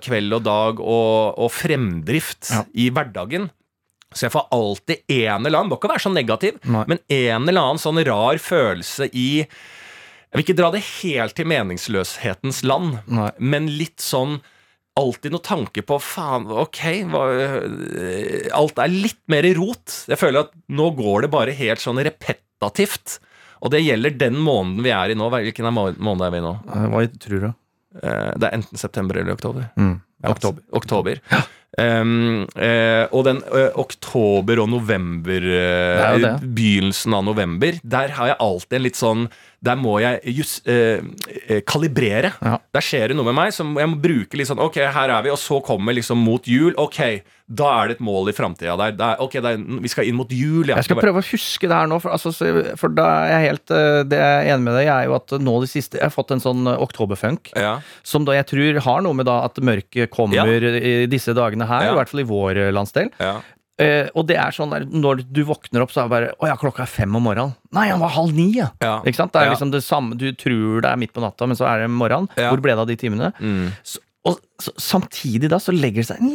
[0.04, 2.64] kveld og dag og, og fremdrift Ja.
[2.74, 3.50] i hverdagen.
[4.12, 6.84] Så jeg får alltid en eller annen, må ikke være så negativ, Nei.
[6.86, 9.46] men en eller annen sånn rar følelse i
[10.32, 13.30] Jeg vil ikke dra det helt til meningsløshetens land, Nei.
[13.38, 14.40] men litt sånn
[15.00, 20.02] Alltid noe tanke på faen, ok hva, øh, Alt er litt mer i rot.
[20.10, 23.16] Jeg føler at nå går det bare helt sånn repetativt.
[23.62, 25.30] Og det gjelder den måneden vi er i nå.
[25.32, 26.54] Hvilken er måned er vi i nå?
[26.66, 27.50] Eh, Hva tror du?
[28.02, 29.70] Eh, Det er enten september eller oktober.
[29.80, 30.00] Mm.
[30.22, 30.62] Ja, Oktober.
[30.76, 31.20] oktober.
[31.80, 36.32] Um, uh, og den uh, oktober og november eh, er det.
[36.52, 39.22] Begynnelsen av november Der har jeg alltid en litt sånn
[39.62, 40.98] Der må jeg just, eh,
[41.46, 42.32] eh, kalibrere.
[42.42, 42.56] Ja.
[42.74, 45.22] Der skjer det noe med meg som jeg må bruke litt sånn Ok, her er
[45.22, 46.74] vi, og så kommer liksom mot jul.
[46.82, 46.98] Ok,
[47.46, 48.96] da er det et mål i framtida der.
[48.98, 50.66] Der, er- ok, det er, vi skal inn mot jul.
[50.66, 50.80] ja.
[50.80, 52.32] Jeg skal prøve å huske det her nå, for, altså,
[52.76, 55.14] for da er jeg helt eh, Det jeg er enig med deg jeg er jo
[55.20, 57.52] at nå det siste Jeg har fått en sånn eh, oktoberfunk.
[57.54, 57.76] Ja.
[58.02, 60.44] Som da jeg tror har noe med da at mørket kommer Ja.
[60.50, 61.92] i disse dagene her, Ja.
[61.94, 63.14] i hvert fall i vår landsdel.
[63.82, 66.48] Eh, og det er sånn der, når du våkner opp, så er det bare Å
[66.50, 67.54] ja, klokka er fem om morgenen.
[67.74, 68.70] Nei, han var halv ni, ja.
[68.82, 69.00] Ja.
[69.02, 69.32] Ikke sant?
[69.34, 69.54] Det er Ja.
[69.56, 72.28] liksom det samme Du tror det er midt på natta, men så er det morgenen.
[72.36, 72.50] Ja.
[72.50, 73.32] Hvor ble det av de timene?
[73.40, 73.72] Mm.
[73.82, 76.30] Så, og så, samtidig da så legger det seg en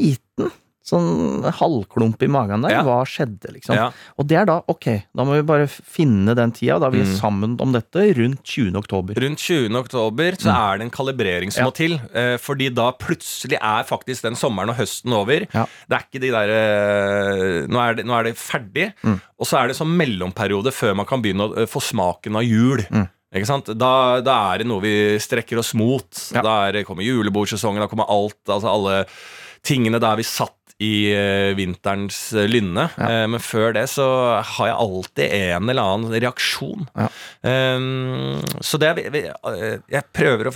[0.00, 0.50] liten
[0.86, 2.70] sånn halvklump i magen der.
[2.76, 2.82] Ja.
[2.86, 3.74] Hva skjedde, liksom?
[3.74, 3.88] Ja.
[4.18, 4.86] Og det er da ok,
[5.18, 6.78] da må vi bare finne den tida.
[6.78, 7.16] Da er vi Mm.
[7.18, 8.76] sammen om dette rundt 20.
[8.78, 9.14] oktober.
[9.18, 9.74] Rundt 20.
[9.80, 11.66] oktober så er det en kalibrering som Mm.
[11.66, 11.70] Ja.
[11.70, 12.00] må til.
[12.14, 15.40] Eh, fordi da plutselig er faktisk den sommeren og høsten over.
[15.40, 18.92] Det er ikke de der eh, nå, nå er det ferdig.
[19.02, 19.20] Mm.
[19.40, 22.46] Og så er det sånn mellomperiode før man kan begynne å eh, få smaken av
[22.46, 22.84] jul.
[22.90, 23.08] Mm.
[23.36, 23.66] Ikke sant?
[23.76, 26.08] Da, da er det noe vi strekker oss mot.
[26.32, 28.38] Da er, kommer julebordsesongen, da kommer alt.
[28.46, 29.00] Altså alle
[29.66, 32.90] tingene der vi satt i eh, vinterens eh, lynne.
[32.98, 33.06] Ja.
[33.08, 34.04] Eh, men før det så
[34.44, 36.84] har jeg alltid en eller annen reaksjon.
[36.96, 37.06] Ja.
[37.46, 40.54] Um, så det Jeg prøver å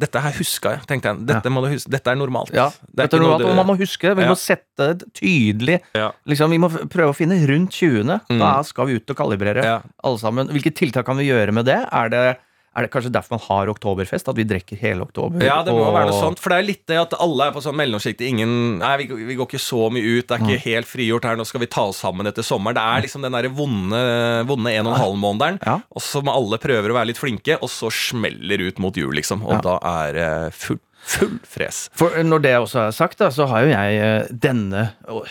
[0.00, 1.26] Dette her huska jeg, tenkte jeg.
[1.28, 2.52] Dette, du huske, dette er normalt.
[2.56, 4.16] Ja, Det er dette er normalt, du- man må huske det.
[4.16, 4.30] Vi Ja.
[4.32, 6.10] må sette det tydelig Ja.
[6.26, 8.20] liksom, Vi må prøve å finne rundt 20.
[8.30, 8.38] Mm.
[8.38, 9.82] Da skal vi ut og kalibrere, Ja.
[10.02, 10.48] alle sammen.
[10.48, 11.86] Hvilke tiltak kan vi gjøre med det?
[11.92, 12.38] Er det,
[12.76, 14.28] er det kanskje derfor man har oktoberfest?
[14.30, 15.42] At vi drikker hele oktober?
[15.42, 16.38] Ja, det må og- være noe sånt.
[16.38, 18.20] For det er litt det at alle er på sånn mellomsjikt.
[18.22, 20.26] Ingen Nei, vi, vi går ikke så mye ut.
[20.28, 21.36] Det er ikke helt frigjort her.
[21.36, 22.74] Nå skal vi ta oss sammen etter sommeren.
[22.78, 25.58] Det er liksom den derre vonde, vonde en og en halv månederen.
[25.66, 25.80] Ja.
[25.90, 29.12] Og så må alle prøver å være litt flinke, og så smeller ut mot jul,
[29.18, 29.42] liksom.
[29.42, 29.60] Og Ja.
[29.60, 31.88] da er det full, full fres.
[31.96, 34.82] For når det også er sagt, da, så har jo jeg eh, denne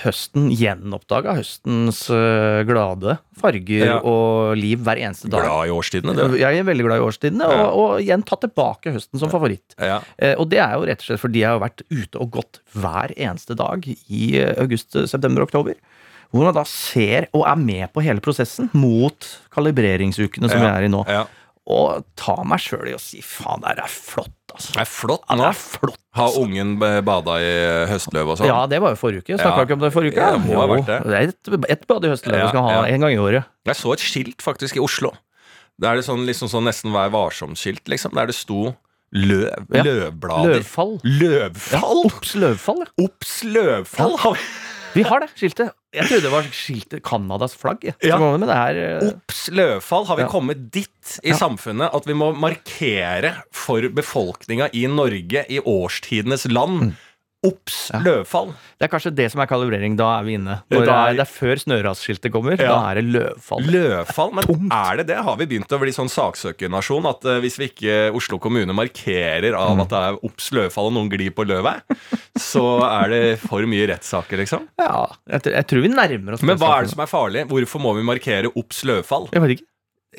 [0.04, 3.98] høsten gjenoppdaga høstens eh, glade farger Ja.
[4.04, 5.46] og liv hver eneste dag.
[5.46, 6.40] Glad i årstidene, det.
[6.42, 7.68] Jeg er veldig glad i årstidene, og, Ja.
[7.70, 9.78] og igjen tatt tilbake høsten som favoritt.
[9.80, 10.02] Ja.
[10.18, 12.60] Eh, og det er jo rett og slett fordi jeg har vært ute og gått
[12.76, 15.76] hver eneste dag i eh, august, september, oktober.
[16.30, 20.86] Hvor man da ser og er med på hele prosessen mot kalibreringsukene som vi er
[20.86, 21.00] i nå.
[21.70, 24.74] Og ta meg sjøl i å si faen, det er flott, altså.
[24.76, 25.48] Det er flott Ja, det nå.
[25.50, 25.98] er flott.
[26.20, 26.72] Har ungen
[27.06, 27.52] bada i
[27.92, 28.48] høstløv og sånn?
[28.50, 29.38] Ja, det var jo forrige uke.
[29.38, 29.66] Snakka Ja.
[29.68, 30.26] ikke om det forrige uke?
[30.26, 31.00] Ja, det må ha vært det.
[31.06, 32.84] det er et, et bad i høstløv Ja, skal ha ja.
[32.96, 33.44] en gang i året.
[33.70, 35.14] Jeg så et skilt faktisk i Oslo.
[35.80, 38.12] Da er det sånn, liksom sånn nesten Vær varsom-skilt, liksom.
[38.18, 38.74] Der det sto
[39.16, 39.64] løv.
[39.74, 39.84] Ja.
[39.86, 40.58] Løvblader.
[40.60, 41.00] Løvfall.
[41.06, 42.04] Løvfall?
[42.10, 42.92] Ops, løvfall, ja.
[43.06, 44.18] Obs, løvfall!
[44.94, 45.72] Vi- har det skiltet.
[45.94, 47.84] Jeg trodde det var skiltet Canadas flagg.
[48.04, 48.18] Ja.
[48.18, 48.18] Ja.
[49.02, 49.12] Eh,
[49.52, 50.06] løvfall!
[50.06, 50.28] Har vi Ja.
[50.30, 56.94] kommet dit i samfunnet at vi må markere for befolkninga i Norge, i årstidenes land
[57.48, 58.00] Obs, Ja.
[58.04, 58.50] løvfall!
[58.78, 59.94] Det er kanskje det som er kalibrering.
[59.96, 60.58] Da er vi inne.
[60.70, 62.58] Når det Da er- er, det er før snørasskiltet kommer.
[62.60, 62.68] Ja.
[62.68, 63.64] Da er det løvfall.
[63.64, 64.74] Løvfall, men Tungt.
[64.74, 65.18] er det det?
[65.24, 69.56] Har vi begynt å bli sånn saksøkernasjon at uh, hvis vi ikke Oslo kommune markerer
[69.56, 69.82] av Mm.
[69.82, 71.80] at det er obs løvfall og noen glir på løvet,
[72.38, 74.68] så er det for mye rettssaker, liksom?
[74.78, 77.48] Ja, jeg, jeg tror vi nærmer oss Men hva er det som er farlig?
[77.48, 79.30] Hvorfor må vi markere obs løvfall?
[79.32, 79.69] Jeg vet ikke.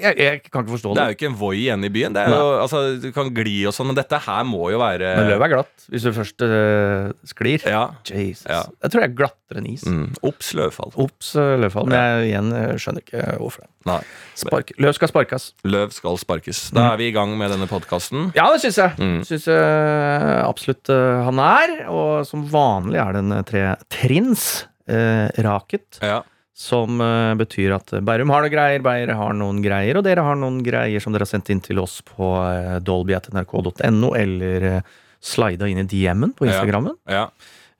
[0.02, 1.02] Jeg, jeg kan ikke forstå Det det.
[1.02, 2.14] er jo ikke en Voi igjen i byen.
[2.16, 5.12] Det er jo, altså, du kan gli og sånn, men dette her må jo være
[5.20, 7.64] Men løvet er glatt hvis du først øh, sklir.
[7.66, 7.82] Ja.
[8.06, 8.44] Jesus.
[8.46, 8.60] Ja.
[8.84, 9.82] Jeg tror det er glattere enn is.
[9.90, 10.12] Mm.
[10.28, 10.92] Obs løvfall.
[11.02, 11.88] Ops, øh, løvfall.
[11.90, 13.66] Men jeg igjen øh, skjønner ikke hvorfor.
[13.90, 13.98] Nei.
[14.38, 14.70] Spark.
[14.78, 15.48] Løv skal sparkes.
[15.66, 16.60] Løv skal sparkes.
[16.76, 18.30] Da er vi i gang med denne podkasten.
[18.38, 18.94] Ja, det syns jeg.
[19.00, 19.20] Mm.
[19.26, 20.90] Syns jeg absolutt
[21.26, 21.74] han er.
[21.90, 24.44] Og som vanlig er det en øh, tre trinns
[24.90, 25.98] øh, raket.
[26.04, 26.20] Ja.
[26.56, 30.36] Som øh, betyr at Bærum har noen greier, Beyer har noen greier, og dere har
[30.36, 34.80] noen greier som dere har sendt inn til oss på uh, dolby.nrk.no, eller uh,
[35.22, 36.48] slida inn i DM-en på.
[36.50, 36.96] Instagrammen.
[37.08, 37.26] Ja.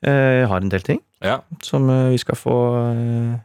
[0.05, 0.47] ja.
[0.49, 1.43] Har en del ting ja.
[1.61, 2.55] som vi skal få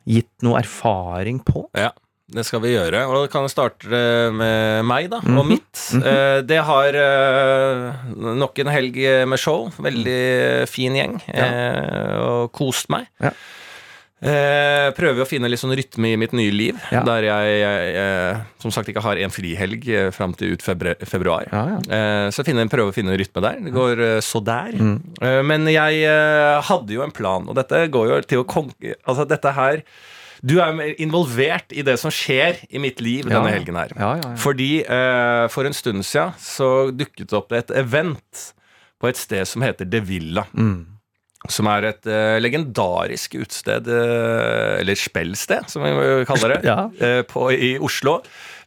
[0.07, 1.65] gitt noe erfaring på.
[1.75, 1.89] Ja,
[2.31, 3.01] det skal vi gjøre.
[3.09, 5.49] Og da kan starte eh, med meg, da, og Mhm.
[5.51, 5.81] mitt.
[5.99, 8.07] Eh, det har eh,
[8.39, 8.95] nok en helg
[9.27, 9.67] med show.
[9.83, 11.19] Veldig fin gjeng.
[11.27, 13.07] eh, og kost meg.
[13.19, 13.33] Ja.
[14.23, 17.01] Eh, prøver å finne litt sånn rytme i mitt nye liv, Ja.
[17.03, 21.49] der jeg, jeg, som sagt ikke har en frihelg eh, fram til ut februar.
[21.51, 21.79] Ja, ja.
[21.83, 23.59] Eh, så jeg prøver å finne en rytme der.
[23.59, 24.71] Det går eh, så der.
[24.71, 24.95] Mm.
[25.21, 28.95] Eh, men jeg eh, hadde jo en plan, og dette går jo til å konke...
[29.05, 29.83] Altså, dette her
[30.45, 33.91] Du er involvert i det som skjer i mitt liv denne helgen her.
[34.37, 38.51] Fordi eh, for en stund siden så dukket det opp et event
[39.01, 40.45] på et sted som heter De Villa.
[40.53, 40.94] Mm.
[41.53, 46.85] Som er et uh, legendarisk utested, uh, eller spellsted, som vi kaller det, Ja.
[46.89, 48.19] uh, på, i Oslo.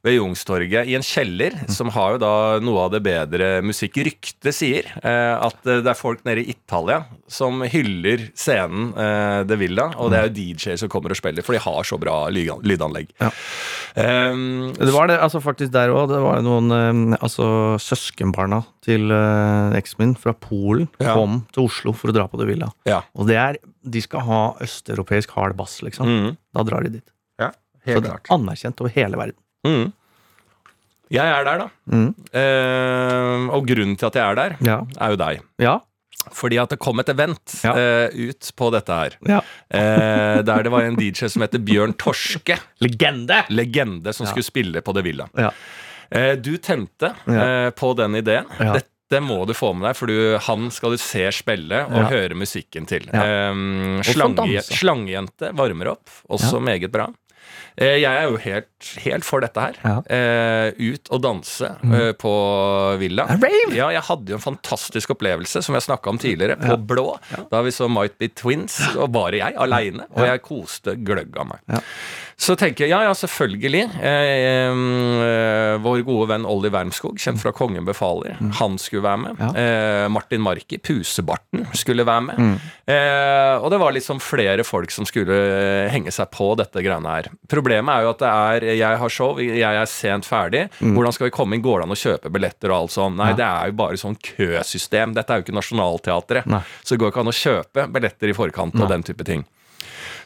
[0.04, 1.70] Ved Youngstorget, i en kjeller, Mm.
[1.74, 2.32] som har jo da
[2.62, 3.96] noe av det bedre musikk.
[4.06, 9.42] Ryktet sier eh, at eh, det er folk nede i Italia som hyller scenen eh,
[9.48, 11.98] De Villa, og det er jo DJ-er som kommer og spiller, for de har så
[11.98, 13.10] bra lydanlegg.
[13.20, 13.30] Ja.
[13.98, 16.08] Um, Det var det, altså faktisk der òg.
[16.12, 17.48] Det var noen øh, altså
[17.82, 19.10] søskenbarna til
[19.76, 21.14] eksen min fra Polen Ja.
[21.14, 22.70] kom til Oslo for å dra på det villa.
[22.86, 23.02] ja.
[23.16, 23.58] Og det er
[23.88, 26.06] De skal ha østeuropeisk hard bass, liksom.
[26.06, 26.36] Mm.
[26.54, 27.06] Da drar de dit.
[27.40, 27.50] ja.
[27.86, 28.26] Så det det klart.
[28.28, 29.34] er anerkjent over hele verden.
[29.66, 29.92] Mm.
[31.10, 31.68] Jeg er der, da.
[31.88, 32.08] Mm.
[32.36, 34.80] Eh, og grunnen til at jeg er der, Ja.
[35.00, 35.40] er jo deg.
[35.58, 35.78] Ja.
[36.34, 37.72] Fordi at det kom et event Ja.
[37.72, 39.16] eh, ut på dette her.
[39.26, 39.40] ja.
[39.70, 42.58] Eh, der det var en DJ som heter Bjørn Torske.
[42.82, 43.44] Legende!
[43.48, 44.32] Legende som Ja.
[44.32, 45.28] skulle spille på The Villa.
[45.36, 45.50] Ja.
[46.10, 47.66] Eh, du tente Ja.
[47.66, 48.44] eh, på den ideen.
[48.60, 48.72] Ja.
[48.74, 52.08] Dette må du få med deg, for du, han skal du se spille og Ja.
[52.10, 53.08] høre musikken til.
[53.10, 53.50] Ja.
[53.50, 57.06] Um, slange, slangejente varmer opp, også meget bra.
[57.78, 59.76] Eh, jeg er jo helt, helt for dette her.
[59.84, 59.96] Ja.
[60.10, 62.32] Eh, ut og danse eh, på
[62.98, 63.28] Villa.
[63.38, 63.70] Rave!
[63.76, 66.80] Ja, jeg hadde jo en fantastisk opplevelse, som jeg snakka om tidligere, på Ja.
[66.88, 67.06] Blå.
[67.52, 70.08] Da vi så Might Be Twins, og bare jeg, aleine.
[70.16, 71.82] Og jeg koste gløgg av meg.
[72.38, 73.80] Så tenker jeg, ja ja, selvfølgelig.
[73.98, 79.32] Eh, eh, vår gode venn Olli Wermskog, kjent fra Kongen befaler, han skulle være med.
[79.34, 79.42] Mm.
[79.42, 79.48] Ja.
[79.58, 82.38] Eh, Martin Marki, Pusebarten, skulle være med.
[82.38, 82.52] Mm.
[82.94, 87.16] Eh, og det var liksom flere folk som skulle eh, henge seg på dette greiene
[87.16, 87.30] her.
[87.50, 90.68] Problemet er jo at det er jeg har show, jeg er sent ferdig.
[90.78, 91.66] Hvordan skal vi komme inn?
[91.66, 93.18] Går det an å kjøpe billetter og alt sånn?
[93.18, 93.34] Nei, Mm.
[93.34, 93.36] Ja.
[93.42, 95.12] det er jo bare sånn køsystem.
[95.12, 96.46] Dette er jo ikke Nationaltheatret.
[96.86, 99.42] Så det går ikke an å kjøpe billetter i forkant og den type ting.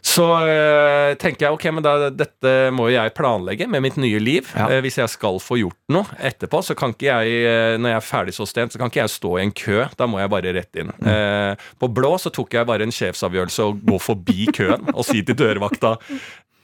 [0.02, 4.18] Så øh, tenker jeg ok, men da, dette må jo jeg planlegge med mitt nye
[4.18, 4.48] liv.
[4.58, 4.66] Ja.
[4.66, 8.00] Eh, hvis jeg skal få gjort noe etterpå, så kan ikke jeg, eh, når jeg
[8.00, 9.84] er ferdig så stent, så kan ikke jeg stå i en kø.
[9.98, 10.90] Da må jeg bare rett inn.
[11.06, 15.22] Eh, på blå så tok jeg bare en sjefsavgjørelse og gå forbi køen og si
[15.22, 15.94] til dørvakta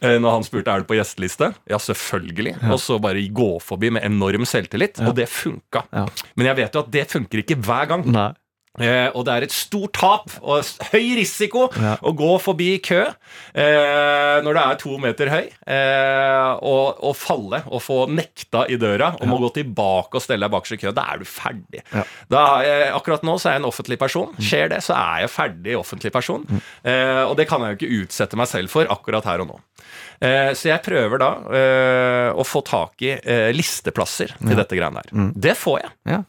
[0.03, 2.57] eh, når han spurte er du på gjesteliste, ja selvfølgelig.
[2.73, 4.99] Og så bare gå forbi med enorm selvtillit.
[5.07, 5.87] Og det funka.
[5.95, 6.09] Ja.
[6.35, 8.07] Men jeg vet jo at det funker ikke hver gang.
[8.19, 8.31] Nei.
[8.81, 10.63] Eh, og det er et stort tap og
[10.93, 11.97] høy risiko Ja.
[12.03, 17.63] å gå forbi kø eh, når det er to meter høy, eh, og, og falle
[17.67, 19.31] og få nekta i døra og ja.
[19.31, 20.93] må gå tilbake og stelle deg bakerst i kø.
[20.97, 21.83] Da er du ferdig.
[21.95, 22.05] Ja.
[22.31, 22.43] Da,
[22.97, 24.33] akkurat nå så er jeg en offentlig person.
[24.39, 26.45] Skjer det, så er jeg ferdig offentlig person.
[26.83, 29.59] Eh, og det kan jeg jo ikke utsette meg selv for akkurat her og nå.
[30.25, 33.13] Eh, så jeg prøver da eh, å få tak i
[33.55, 35.31] listeplasser til dette greiene her.
[35.39, 36.25] Det får jeg.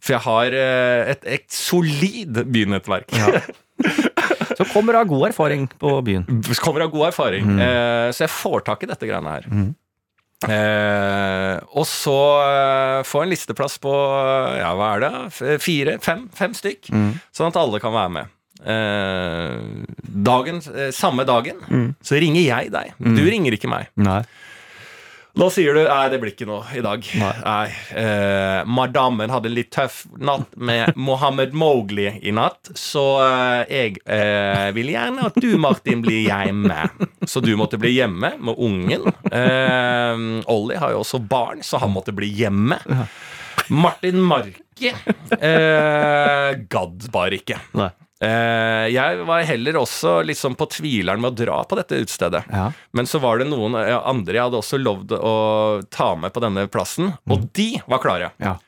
[0.00, 3.12] For jeg har eh, et, et solid bynettverk.
[3.16, 3.42] Ja.
[4.56, 6.26] Så kommer det av god erfaring på byen.
[6.64, 7.46] Kommer av god erfaring.
[7.60, 9.46] Eh, så jeg får tak i dette greiene her.
[10.48, 13.92] Eh, og så eh, få en listeplass på
[14.60, 15.56] ja, hva er det?
[15.64, 15.96] Fire?
[16.04, 16.26] Fem?
[16.36, 16.88] Fem stykk.
[17.36, 18.36] Sånn at alle kan være med.
[18.60, 19.56] Eh,
[20.28, 21.60] dagen, eh, samme dagen
[22.04, 22.92] så ringer jeg deg.
[23.00, 23.88] Du ringer ikke meg.
[24.00, 24.22] Nei.
[25.38, 27.04] Da sier du nei, det blir ikke noe i dag.
[27.20, 27.32] Nei.
[27.44, 27.68] Nei.
[28.02, 34.00] Eh, madammen hadde en litt tøff natt med Mohammed Mowgli i natt, så eh, jeg
[34.10, 36.88] eh, vil gjerne at du, Martin, blir hjemme.
[37.30, 39.06] Så du måtte bli hjemme med ungen.
[39.30, 42.80] Eh, Ollie har jo også barn, så han måtte bli hjemme.
[43.70, 47.60] Martin Marki eh, gadd bare ikke.
[47.78, 47.92] Nei.
[48.20, 52.42] Eh, jeg var heller også liksom på tvileren med å dra på dette utestedet.
[52.52, 52.66] Ja.
[52.92, 55.34] Men så var det noen andre jeg hadde også lovd å
[55.88, 58.28] ta med på denne plassen, og de var klare.
[58.42, 58.58] Ja.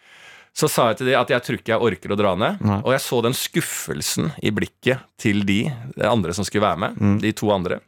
[0.56, 2.58] Så sa jeg til de at jeg tror ikke jeg orker å dra ned.
[2.64, 2.80] Nei.
[2.84, 5.62] Og jeg så den skuffelsen i blikket til de,
[5.96, 6.98] de andre som skulle være med.
[7.00, 7.14] Mm.
[7.22, 7.78] De to andre.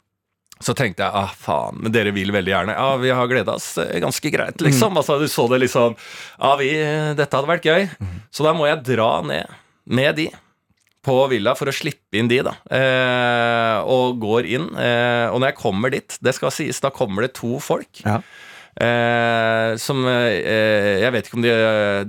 [0.63, 2.73] Så tenkte jeg ah, faen, men dere vil veldig gjerne.
[2.77, 4.69] Ja, vi har gleda oss eh, ganske greit, Mm.
[4.69, 4.97] liksom.
[4.97, 5.97] Altså, du så det liksom
[6.39, 6.69] Ja, vi,
[7.17, 7.85] dette hadde vært gøy.
[7.99, 8.15] Mm.
[8.33, 9.51] Så da må jeg dra ned
[9.85, 10.29] med de
[11.05, 12.55] på villa for å slippe inn de, da.
[12.73, 14.67] Eh, og går inn.
[14.73, 18.01] Eh, og når jeg kommer dit, det skal sies, da kommer det to folk.
[18.05, 18.19] Ja.
[18.75, 21.51] Eh, som eh, Jeg vet ikke om de,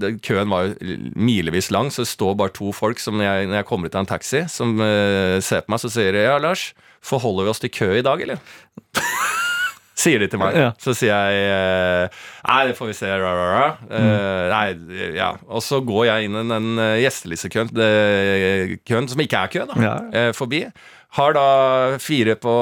[0.02, 3.60] de Køen var jo milevis lang, så det står bare to folk som jeg, når
[3.60, 6.40] jeg kommer ut av en taxi, som eh, ser på meg, så sier de Ja,
[6.42, 6.72] Lars,
[7.06, 8.42] forholder vi oss til kø i dag, eller?
[9.96, 10.54] Sier de til meg.
[10.60, 10.70] Ja.
[10.82, 13.08] Så sier jeg eh, Nei, det får vi se.
[13.08, 13.68] Ra, ra, ra.
[13.88, 15.30] Eh, nei, ja.
[15.48, 16.66] Og så går jeg inn i den
[17.00, 17.72] gjestelisekøen
[18.86, 19.94] køen, som ikke er kø, da, Ja.
[20.12, 20.66] eh, forbi.
[21.16, 22.52] Har da fire på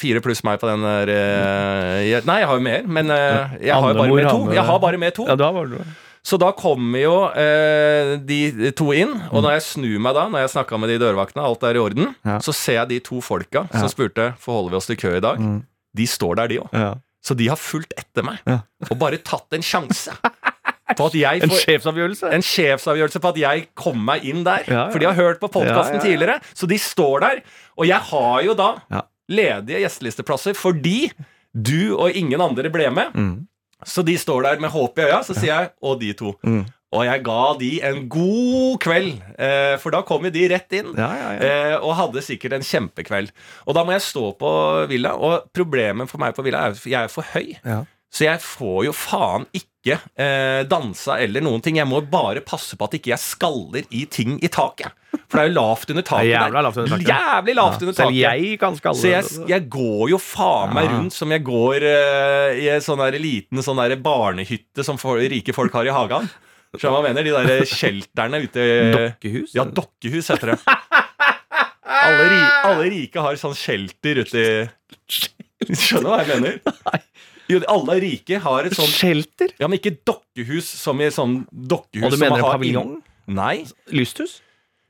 [0.00, 3.56] Fire pluss meg på den der eh, jeg- Nei, jeg har jo mer, men eh,
[3.60, 4.52] jeg har jo bare med to.
[4.54, 5.26] Jeg har bare med to.
[5.28, 5.84] Ja, da var det
[6.26, 10.40] Så da kommer jo eh, de to inn, og når jeg snur meg da, når
[10.46, 12.38] jeg snakka med de dørvaktene, alt er i orden, Ja.
[12.38, 13.78] så ser jeg de to folka Ja.
[13.78, 15.38] som spurte forholder vi oss til kø i dag.
[15.38, 15.62] Mm.
[15.96, 16.72] De står der, de òg.
[16.76, 16.94] ja.
[17.26, 18.60] Så de har fulgt etter meg Ja.
[18.86, 22.30] og bare tatt en sjanse jeg En får sjefsavgjørelse?
[22.32, 24.62] en sjefsavgjørelse på at jeg kom meg inn der.
[24.70, 24.84] Ja.
[24.92, 26.38] For de har hørt på podkasten tidligere.
[26.54, 27.40] Så de står der.
[27.76, 28.68] Og jeg har jo da
[29.28, 31.10] ledige gjestelisteplasser fordi
[31.56, 33.14] du og ingen andre ble med.
[33.16, 33.46] Mm.
[33.84, 36.34] Så de står der med håp i øya, så sier jeg 'og de to'.
[36.44, 36.64] Mm.
[36.94, 40.92] Og jeg ga de en god kveld, eh, for da kom jo de rett inn.
[40.94, 41.48] Ja, ja, ja.
[41.48, 43.32] Eh, og hadde sikkert en kjempekveld.
[43.66, 44.52] Og da må jeg stå på
[44.92, 47.56] villa, og problemet for meg på villa er at jeg er for høy.
[47.66, 47.82] Ja.
[48.16, 51.76] Så jeg får jo faen ikke eh, dansa eller noen ting.
[51.80, 54.94] Jeg må bare passe på at ikke jeg skaller i ting i taket.
[55.26, 56.32] For det er jo lavt under taket.
[56.32, 56.54] Der.
[56.54, 57.10] lavt under taket.
[57.10, 58.22] Jævlig lavt under Selv taket.
[58.22, 62.62] jeg kan skalle Så jeg, jeg går jo faen meg rundt som jeg går eh,
[62.62, 66.30] i en sånn liten sånn barnehytte som for, rike folk har i hagen.
[66.80, 67.26] Skjønner hva jeg mener?
[67.26, 69.54] De der shelterne ute Dokkehus?
[69.56, 70.58] Ja, dokkehus heter det.
[71.96, 77.02] Alle, ri, alle rike har sånn shelter ute i Skjønner hva jeg mener?
[77.50, 79.52] Jo, alle rike har et sånn Shelter?
[79.60, 82.96] Ja, men ikke dokkehus som i sånn dokkehus Og du mener paviljong?
[83.30, 83.60] Nei.
[83.94, 84.40] Lysthus?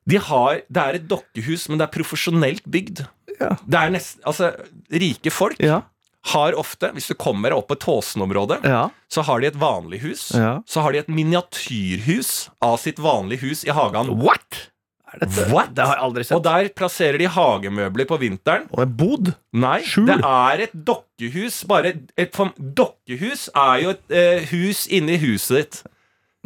[0.09, 3.03] De har, det er et dokkehus, men det er profesjonelt bygd.
[3.40, 3.53] Ja.
[3.66, 4.53] Det er nesten altså,
[4.88, 5.83] Rike folk Ja.
[6.32, 8.88] Har ofte, hvis du kommer opp på Tåsen-området, Ja.
[9.08, 10.32] så har de et vanlig hus.
[10.34, 10.60] Ja.
[10.66, 14.10] Så har de et miniatyrhus av sitt vanlige hus i hagen.
[14.22, 14.70] What?
[15.14, 15.46] Er dette?
[15.52, 15.74] What?
[15.74, 18.66] Det har jeg aldri Og der plasserer de hagemøbler på vinteren.
[18.72, 19.34] Og en bod?
[19.54, 20.06] Nei, Skjul.
[20.10, 21.60] det er et dokkehus.
[21.70, 25.82] Bare et, et dokkehus er jo et eh, hus inni huset ditt.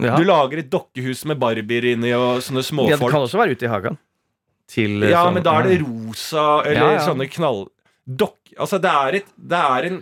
[0.01, 0.15] Ja.
[0.17, 3.67] Du lager et dokkehus med barbier inni og sånne ja, det kan også være ute
[3.69, 3.99] i hagen.
[4.71, 7.07] Til, eh, Ja, sånn- men da er det rosa eller Ja, ja.
[7.09, 7.67] sånne knall...
[8.11, 8.40] Dokk...
[8.59, 10.01] Altså, det er, et, det er en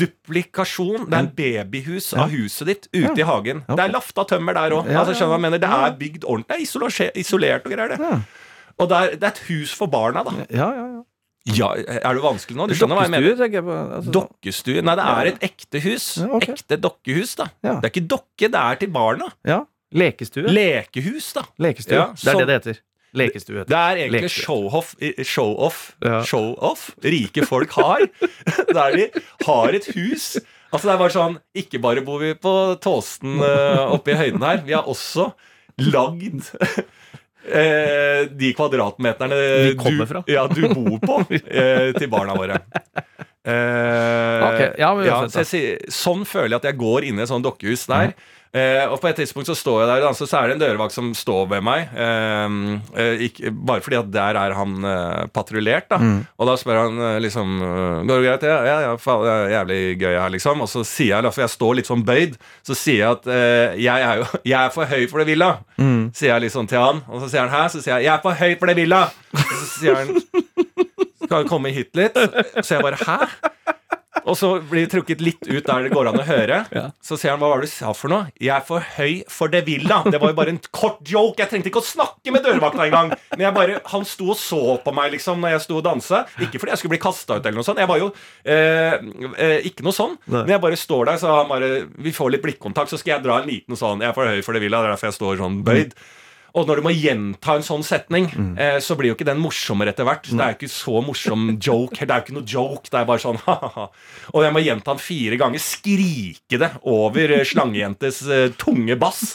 [0.00, 1.08] duplikasjon.
[1.10, 3.64] Det er en babyhus av huset ditt ute i hagen.
[3.64, 3.76] Okay.
[3.76, 4.88] Det er lafta tømmer der òg.
[4.90, 5.64] Ja, altså, skjønner du hva jeg mener?
[5.64, 6.48] Det er bygd ordentlig.
[6.48, 7.98] Det er isolert, og greier, det.
[8.00, 8.14] Ja.
[8.74, 10.36] Og det er, det er et hus for barna, da.
[10.48, 11.02] Ja, ja, ja.
[11.44, 12.66] Ja, Er det vanskelig nå?
[12.70, 13.34] Du skjønner hva jeg mener?
[13.36, 13.74] Tenker jeg på.
[13.98, 14.80] Altså, Dokkestue?
[14.80, 16.06] Nei, det er et ekte hus.
[16.22, 16.54] Ja, okay.
[16.56, 17.50] Ekte dokkehus, da.
[17.60, 17.74] Ja.
[17.82, 19.28] Det er ikke dokke, det er til barna.
[19.44, 19.58] Ja.
[19.94, 20.48] Lekestue.
[20.48, 21.44] Lekehus, da.
[21.60, 21.98] Lekestue.
[22.00, 22.80] Ja, det er det det heter.
[23.14, 23.64] Lekestue.
[23.68, 25.70] Det er egentlig show-off show
[26.04, 26.22] Ja.
[26.26, 26.54] show
[27.04, 28.06] rike folk har.
[28.74, 29.08] Der de
[29.46, 30.34] har et hus.
[30.74, 34.42] Altså Det er bare sånn Ikke bare bor vi på Tåsen eh, oppe i høyden
[34.42, 35.28] her, vi har også
[35.78, 36.48] lagd
[37.46, 40.32] eh, de kvadratmeterne Vi kommer du.
[40.34, 42.58] Ja, du bor på, eh, til barna våre.
[43.44, 44.70] Okay.
[44.80, 47.84] Ja, ja, så jeg sånn føler jeg at jeg går inn i et sånt dokkehus
[47.90, 48.14] der.
[48.54, 50.94] Eh, og på et tidspunkt så står jeg der, altså, så er det en dørvakt
[50.94, 51.88] som står ved meg.
[51.90, 52.58] Eh,
[53.02, 55.98] eh, ikke, bare fordi at der er han eh, patruljert, da.
[56.38, 57.56] Og da spør han eh, liksom
[58.06, 58.46] Går det greit?
[58.46, 60.62] Ja, ja, ja faen, det er jævlig gøy her, liksom.
[60.62, 63.76] Og så sier jeg, for jeg står litt sånn bøyd, så sier jeg at eh,
[63.82, 65.50] jeg er jo jeg er for høy for det villa.
[66.14, 67.02] Sier jeg litt sånn til han.
[67.10, 67.66] Og så sier han hæ?
[67.74, 69.02] Så sier jeg jeg er for høy for det villa.
[69.34, 70.14] Og så sier han
[71.24, 72.18] skal du komme hit litt?
[72.60, 73.18] Så jeg bare hæ?
[74.24, 76.62] Og så blir det trukket litt ut der det går an å høre.
[77.04, 78.30] Så sier han hva var det du sa for noe?
[78.40, 80.00] Jeg er for høy for det villa.
[80.08, 81.36] Det var jo bare en kort joke.
[81.42, 83.12] Jeg trengte ikke å snakke med dørvakta engang.
[83.34, 86.24] Men jeg bare, han sto og så på meg liksom når jeg sto og dansa.
[86.40, 87.82] Ikke fordi jeg skulle bli kasta ut eller noe sånt.
[87.84, 88.10] Jeg var jo
[88.48, 88.96] eh,
[89.36, 90.16] eh, ikke noe sånn.
[90.24, 90.42] Nei.
[90.46, 91.72] Men jeg bare står der, så han bare
[92.04, 94.40] Vi får litt blikkontakt, så skal jeg dra en liten sånn Jeg er for høy
[94.46, 94.80] for det villa.
[94.80, 95.96] Det er derfor jeg står sånn bøyd.
[96.54, 98.28] Og når du må gjenta en sånn setning,
[98.62, 100.28] eh, så blir jo ikke den morsommere etter hvert.
[100.30, 101.98] Det er jo ikke så morsom joke.
[101.98, 102.86] Det er jo ikke noe joke.
[102.92, 103.88] Det er bare sånn ha-ha-ha.
[104.30, 105.64] Og jeg må gjenta den fire ganger.
[105.64, 109.34] Skrike det over eh, slangejentes eh, tunge bass.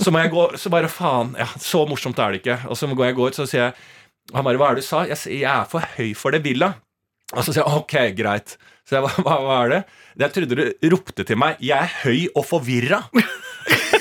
[0.00, 1.34] Så må jeg gå Så bare faen.
[1.36, 2.58] Ja, så morsomt er det ikke.
[2.72, 3.78] Og så går jeg går ut, så sier jeg
[4.36, 6.42] Han bare 'Hva er det du sa?' Jeg sier 'Jeg er for høy for det
[6.44, 6.74] villa'.
[7.32, 8.56] Og så sier jeg 'Ok, greit'.
[8.88, 9.84] Så jeg, hva, hva er det?
[10.20, 13.04] Jeg trodde du ropte til meg 'Jeg er høy og forvirra'.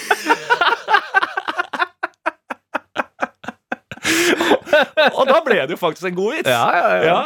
[5.18, 6.49] og da ble det jo faktisk en god vits.
[6.51, 7.03] Ja, ja, ja.
[7.08, 7.20] Ja,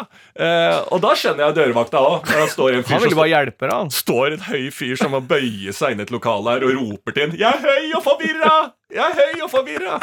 [0.46, 2.30] eh, og da skjønner jeg dørvakta òg.
[2.92, 6.08] Han ville bare hjelpe deg, står en høy fyr som må bøye seg inn i
[6.08, 8.60] et lokale her og roper til en 'Jeg er høy og forvirra'!
[8.92, 9.98] Jeg er høy og forvirra!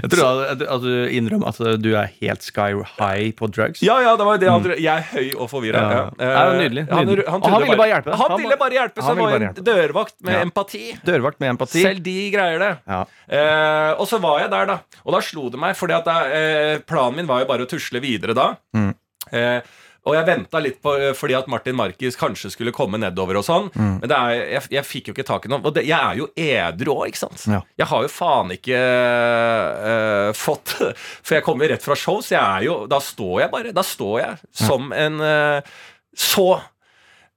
[0.00, 3.82] Jeg tror at, at du innrømmer at du er helt sky high på drugs.
[3.84, 5.82] Ja, ja, det var det han dro- Jeg er høy og forvirra.
[5.82, 5.98] Ja.
[5.98, 6.06] Ja.
[6.16, 8.16] Det er nydelig, Han, han, han ville bare hjelpe.
[8.22, 10.42] Han, ville bare hjelpe, så han var en dørvakt med Ja.
[10.46, 10.84] empati.
[11.04, 11.82] Dørvakt med empati.
[11.84, 12.72] Selv de greier det.
[12.88, 13.02] Ja.
[13.28, 14.78] Eh, og så var jeg der, da.
[15.04, 18.34] Og da slo det meg, at eh, planen min var jo bare å tusle videre
[18.38, 18.54] da.
[18.76, 18.94] Mm.
[19.32, 19.60] Eh,
[20.06, 23.46] og jeg venta litt på eh, fordi at Martin Markis kanskje skulle komme nedover og
[23.46, 23.66] sånn.
[23.74, 23.96] Mm.
[24.02, 25.58] Men det er, jeg, jeg fikk jo ikke tak i noe.
[25.66, 27.42] Og det, jeg er jo edru òg, ikke sant.
[27.50, 27.58] Ja.
[27.82, 30.76] Jeg har jo faen ikke uh, fått
[31.26, 33.74] For jeg kommer jo rett fra show, så jeg er jo Da står jeg bare.
[33.74, 35.76] Da står jeg som en uh,
[36.16, 36.46] så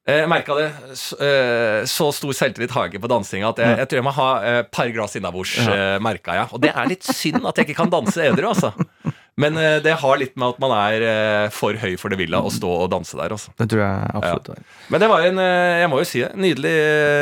[0.10, 0.70] Jeg merka det.
[0.96, 4.30] Så stor selvtillit har jeg ikke på dansinga at jeg, jeg tror jeg må ha
[4.54, 6.00] et par glass innabords, Ja.
[6.02, 6.48] merka jeg.
[6.56, 8.72] Og det er litt synd at jeg ikke kan danse edru, altså.
[9.40, 12.42] Men eh, det har litt med at man er eh, for høy for det villa
[12.44, 13.54] å stå og danse der, Også.
[13.60, 14.50] Det tror jeg absolutt.
[14.56, 14.66] er.
[14.92, 16.76] Men det var en, eh, jeg må jo si det, nydelig,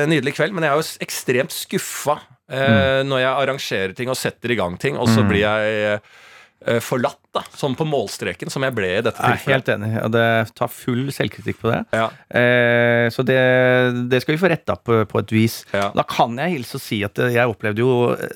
[0.10, 0.56] nydelig kveld.
[0.58, 3.08] Men jeg er jo ekstremt skuffa mm.
[3.10, 6.00] når jeg arrangerer ting og setter i gang ting, og så blir jeg
[6.82, 7.44] forlatt, da.
[7.54, 9.44] Som på målstreken, som jeg ble i dette tilfellet.
[9.46, 9.92] Jeg er helt enig.
[10.04, 11.84] og Det tar full selvkritikk på det.
[11.94, 13.38] Ja, Eh, så det,
[14.12, 15.60] det skal vi få retta på, på et vis.
[15.74, 15.92] Ja.
[15.96, 17.92] Da kan jeg hilse og si at eh, jeg opplevde jo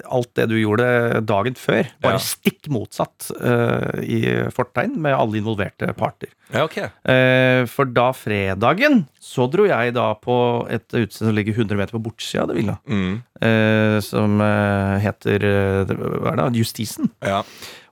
[0.08, 0.86] alt det du gjorde
[1.28, 2.24] dagen før, bare Ja.
[2.24, 4.22] stikk motsatt eh, i
[4.56, 6.30] fortegn med alle involverte parter.
[6.54, 6.78] ja ok.
[7.10, 10.38] Eh, for da fredagen så dro jeg da på
[10.72, 13.22] et utested som ligger 100 meter på bortsida av det villa, Mm.
[13.42, 17.12] eh, som eh, heter eh, hva er det, Justisen.
[17.22, 17.44] Ja.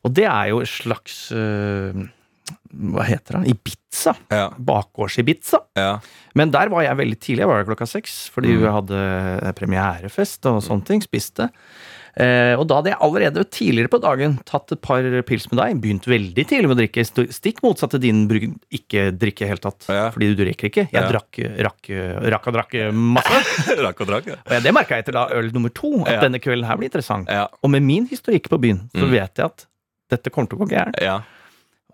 [0.05, 1.93] Og det er jo et slags eh,
[2.69, 3.51] Hva heter det?
[3.55, 4.13] Ibiza.
[4.31, 4.49] Ja.
[4.57, 5.59] Bakgårds-Ibiza.
[5.77, 5.99] ja.
[6.37, 7.41] Men der var jeg veldig tidlig.
[7.43, 8.61] Jeg var der klokka seks fordi Mm.
[8.61, 11.01] vi hadde premierefest og sånne ting.
[11.01, 11.49] Spiste.
[12.19, 15.79] Eh, og da hadde jeg allerede tidligere på dagen tatt et par pils med deg.
[15.81, 17.05] Begynt veldig tidlig med å drikke.
[17.31, 18.43] Stikk motsatt til din bruk
[18.75, 19.85] ikke drikke i det hele tatt.
[19.89, 20.09] Ja.
[20.11, 20.87] Fordi du drikker ikke.
[20.91, 21.07] Jeg Ja.
[21.09, 21.39] drakk,
[21.69, 21.89] rakk,
[22.33, 23.75] rakk og drakk masse.
[23.85, 24.35] Rakk og drakk, ja.
[24.57, 27.29] Og det merka jeg etter da øl nummer to, at denne kvelden her blir interessant.
[27.63, 29.11] Og med min historikk på byen, så Mm.
[29.11, 29.65] vet jeg at
[30.09, 30.99] dette kommer til å gå gærent.
[31.03, 31.19] ja.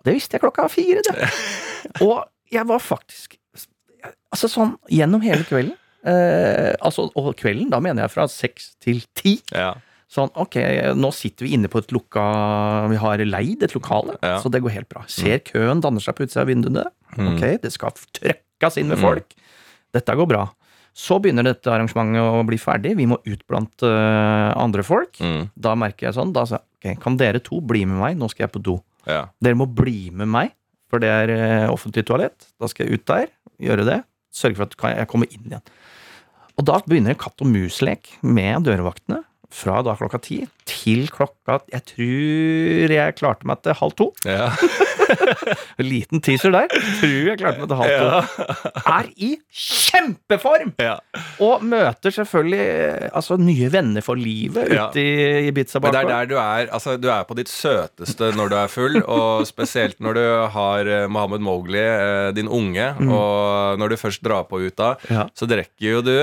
[0.06, 1.28] Det visste jeg klokka fire, det.
[2.06, 2.20] Og
[2.52, 3.34] jeg var faktisk
[4.30, 5.72] Altså sånn gjennom hele kvelden.
[6.06, 9.40] Eh, altså, og kvelden, da mener jeg fra seks til ti.
[9.54, 9.72] ja.
[10.06, 10.54] Sånn, ok,
[10.94, 12.22] nå sitter vi inne på et lukka
[12.92, 14.36] Vi har leid et lokale, Ja.
[14.38, 15.02] så det går helt bra.
[15.10, 16.84] Ser køen danner seg på utsida av vinduene.
[17.18, 17.32] Mm.
[17.34, 19.02] Ok, det skal trøkkes inn med Mm.
[19.02, 19.34] folk.
[19.92, 20.44] Dette går bra.
[20.96, 22.94] Så begynner dette arrangementet å bli ferdig.
[22.96, 25.18] Vi må ut blant uh, andre folk.
[25.20, 25.50] Mm.
[25.52, 28.16] Da merker jeg sånn, da sa jeg ok, kan dere to bli med meg?
[28.16, 28.78] Nå skal jeg på do.
[29.08, 29.26] ja.
[29.44, 30.54] Dere må bli med meg,
[30.88, 32.48] for det er uh, offentlig toalett.
[32.56, 33.28] Da skal jeg ut der,
[33.60, 33.98] gjøre det.
[34.36, 35.64] Sørge for at jeg kommer inn igjen.
[36.56, 39.20] Og da begynner en katt og mus-lek med dørvaktene.
[39.52, 44.08] Fra da klokka ti til klokka Jeg tror jeg klarte meg til halv to.
[44.24, 44.48] ja.
[45.80, 46.68] En liten teaser der.
[46.72, 48.46] Tror jeg klarte meg til halv to.
[48.96, 50.72] Er i kjempeform!
[50.82, 50.94] ja.
[51.42, 54.86] Og møter selvfølgelig eh, altså, nye venner for livet Ja.
[54.88, 58.30] ute i Ibiza Men det er der du er Altså, du er på ditt søteste
[58.36, 60.24] når du er full, og spesielt når du
[60.56, 64.94] har eh, Mohammed Mowgli, eh, din unge, og når du først drar på ut da,
[65.06, 65.12] Mm.
[65.16, 65.26] Ja.
[65.36, 66.14] så drikker jo du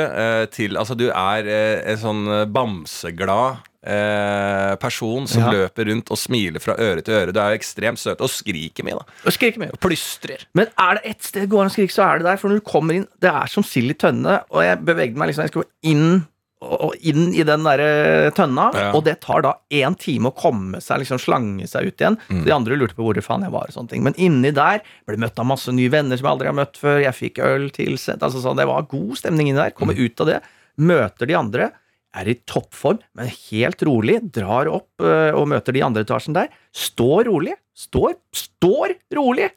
[0.51, 5.51] til Altså, du er en sånn bamseglad eh, person som Ja.
[5.51, 7.33] løper rundt og smiler fra øre til øre.
[7.33, 9.05] Du er jo ekstremt søt, og skriker mye, da.
[9.25, 9.71] Og skriker mye.
[9.73, 10.45] Og plystrer.
[10.55, 12.37] Men er det ett sted det går an å skrike, så er det der.
[12.37, 15.29] For når du kommer inn Det er som sild i tønne, og jeg bevegde meg
[15.29, 16.25] liksom Jeg skulle inn
[16.63, 18.91] og inn i den der tønna, Ja.
[18.95, 22.17] og det tar da én time å komme seg, liksom slange seg ut igjen.
[22.29, 22.45] Mm.
[22.45, 24.01] De andre lurte på hvor faen jeg var og sånne ting.
[24.01, 27.03] Men inni der ble møtt av masse nye venner som jeg aldri har møtt før.
[27.03, 28.21] Jeg fikk øl tilsendt.
[28.23, 29.71] Altså sånn, det var god stemning inni der.
[29.71, 29.75] Mm.
[29.75, 30.41] Kommer ut av det,
[30.79, 31.71] møter de andre.
[32.13, 34.19] Er i toppform, men helt rolig.
[34.35, 36.51] Drar opp øh, og møter de i andre etasjen der.
[36.75, 37.55] Står rolig.
[37.73, 39.49] Står, står rolig!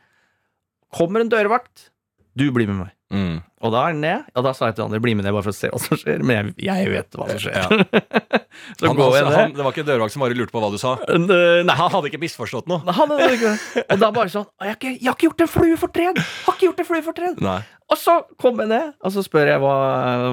[0.96, 1.90] Kommer en dørvakt.
[2.36, 2.92] Du blir med meg.
[3.12, 3.36] Mm.
[3.62, 4.24] Og da er han ned.
[4.36, 5.98] Og da sa jeg til andre bli med ned bare for å se hva som
[6.00, 6.24] skjer.
[6.26, 7.54] Men jeg, jeg vet hva som skjer.
[7.60, 8.00] Ja.
[8.78, 10.72] så Han, går altså, jeg han, det var ikke dørvakt som bare lurte på hva
[10.72, 10.96] du sa?
[11.12, 11.38] Nei,
[11.68, 12.82] Nei, han hadde ikke misforstått noe.
[12.88, 13.54] han hadde ikke.
[13.84, 16.20] Og da bare sånn Jeg har ikke, jeg har ikke gjort en flue fortred!
[16.48, 17.40] Har ikke gjort en flue fortred!
[17.46, 17.60] Nei.
[17.92, 19.74] Og så kom jeg ned, og så spør jeg hva,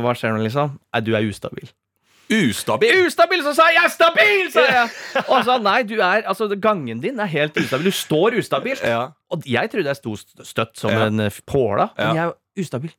[0.04, 0.76] hva skjer nå, liksom.
[0.96, 1.72] Nei, du er ustabil.
[2.34, 3.06] Ustabil!
[3.08, 3.44] Ustabil!
[3.46, 4.90] Så sa jeg 'jeg er stabil', sa jeg!
[5.28, 7.86] Og han sa nei, du er Altså, gangen din er helt ustabil.
[7.86, 8.82] Du står ustabilt.
[8.84, 9.08] Ja.
[9.32, 11.06] Og jeg trodde jeg sto støtt som Ja.
[11.08, 12.92] en eh, påla, men jeg er ustabil.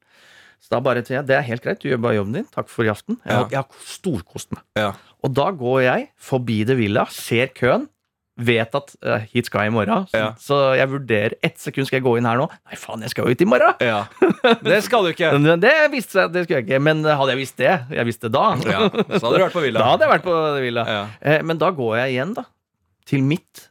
[0.60, 2.46] Så da bare til jeg, det er helt greit, du gjør bare jobben din.
[2.54, 3.18] Takk for i aften.
[3.26, 3.48] Jeg, har- Ja.
[3.50, 4.62] jeg har storkost meg.
[4.76, 4.92] Ja.
[5.22, 7.88] Og da går jeg forbi det villa, ser køen,
[8.36, 10.28] vet at uh, hit skal jeg i morgen, så, Ja.
[10.42, 12.48] så jeg vurderer ett sekund skal jeg gå inn her nå.
[12.50, 13.76] Nei, faen, jeg skal jo ut i morgen!
[13.84, 14.00] Ja.
[14.66, 15.30] Det skal du ikke.
[15.38, 16.80] Men Det visste jeg, det skulle jeg ikke.
[16.82, 19.62] Men hadde jeg visst det, jeg visste det da, Ja, så hadde du vært på
[19.78, 20.84] da hadde jeg vært på Villa.
[21.22, 22.44] Eh, men da går jeg igjen, da.
[23.08, 23.68] Til mitt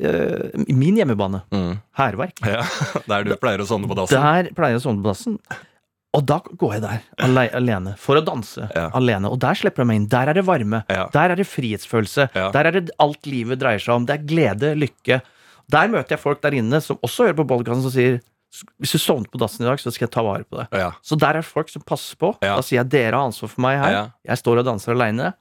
[0.00, 1.44] eh, Min hjemmebane.
[1.54, 1.72] Mm.
[2.00, 2.42] Hærverk.
[2.46, 2.64] ja.
[3.10, 4.18] Der du pleier å sovne på dassen.
[4.20, 5.38] Der pleier jeg å sovne på dassen.
[6.12, 8.88] Og da går jeg der ale alene for å danse Ja.
[8.98, 9.30] alene.
[9.30, 10.08] Og der slipper jeg meg inn.
[10.10, 10.82] Der er det varme.
[10.90, 11.04] Ja.
[11.14, 12.30] Der er det frihetsfølelse.
[12.34, 12.50] Ja.
[12.50, 14.06] Der er det alt livet dreier seg om.
[14.06, 15.20] Det er glede, lykke.
[15.70, 18.20] Der møter jeg folk der inne som også hører på podkasten, som sier
[18.82, 20.66] hvis du sovnet på dassen i dag, så skal jeg ta vare på det.
[20.74, 20.90] Ja.
[21.06, 22.32] Så der er folk som passer på.
[22.42, 24.10] Da sier jeg dere har ansvar for meg her.
[24.26, 25.34] Jeg står og danser aleine.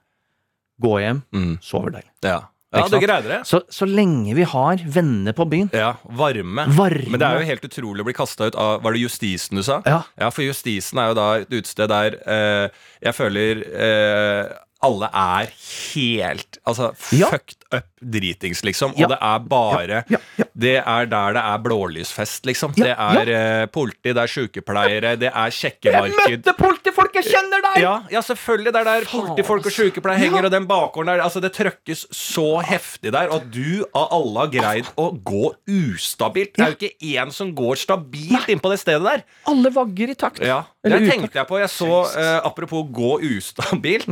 [0.79, 1.57] Gå hjem, Mm.
[1.59, 2.11] sover deilig.
[2.23, 2.41] Ja.
[2.75, 3.39] Ja, du greide det.
[3.49, 6.67] Så, så lenge vi har venner på byen Ja, varme.
[6.77, 7.09] Varme.
[7.09, 9.63] Men det er jo helt utrolig å bli kasta ut av Var det Justisen du
[9.65, 9.79] sa?
[9.89, 10.03] Ja.
[10.21, 14.51] Ja, for Justisen er jo da et utested der eh, jeg føler eh,
[14.85, 15.49] alle er
[15.93, 17.27] helt Altså Ja.
[17.31, 18.93] fucked up dritings, liksom.
[18.95, 19.05] Ja.
[19.05, 20.17] Og det er bare Ja.
[20.55, 22.73] Det er der det er blålysfest, liksom.
[22.75, 23.31] Det er
[23.63, 25.49] uh, politi, det er sykepleiere, det er
[25.83, 27.15] Jeg møtte politifolk!
[27.15, 27.81] Jeg kjenner deg!
[27.83, 28.73] Ja, ja, selvfølgelig.
[28.73, 29.75] Det er der politifolk og ass.
[29.75, 31.23] sykepleiere henger, og den bakgården der.
[31.23, 36.55] Altså, det trøkkes så heftig der, og du av alle har greid å gå ustabilt.
[36.55, 39.23] Det er jo ikke én som går stabilt innpå det stedet der.
[39.49, 40.43] Alle vagger i takt.
[40.45, 41.59] Ja, Eller Det tenkte jeg på.
[41.59, 44.07] Jeg så, eh, Apropos gå ustabilt.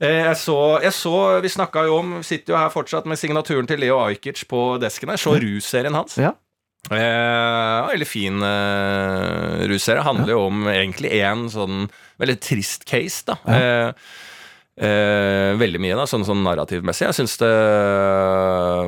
[0.00, 3.68] Eh, jeg, så, jeg så Vi snakka jo om Sitter jo her fortsatt med signaturen
[3.68, 5.20] til Leo Ajkic på desken her.
[5.20, 6.16] Så russerien hans.
[6.20, 6.32] Ja.
[6.86, 10.04] Eh, veldig fin eh, russerie.
[10.06, 11.86] Handler jo om egentlig en sånn
[12.22, 13.36] veldig trist case, da.
[13.50, 13.90] Eh,
[14.76, 17.06] eh, veldig mye, da, sånn, sånn narrativmessig.
[17.08, 17.50] Jeg syns det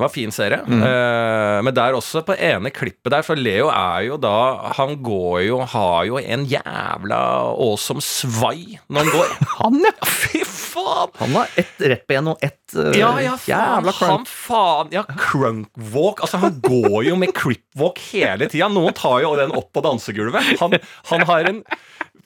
[0.02, 0.60] var fin serie.
[0.64, 4.36] Eh, men der også, på ene klippet der, for Leo er jo da
[4.78, 7.20] Han går jo, har jo en jævla
[7.54, 9.34] awesome svai når han går.
[9.58, 9.94] Han, ja.
[10.18, 11.12] Fy faen!
[11.18, 15.04] Han har ett rett ben og ett uh, Ja, ja, faen, jævla han faen Ja,
[15.08, 16.22] crunkwalk.
[16.24, 18.68] Altså, han går jo med cripwalk hele tida.
[18.72, 20.58] Noen tar jo den opp på dansegulvet.
[20.62, 20.76] Han,
[21.12, 21.62] han har en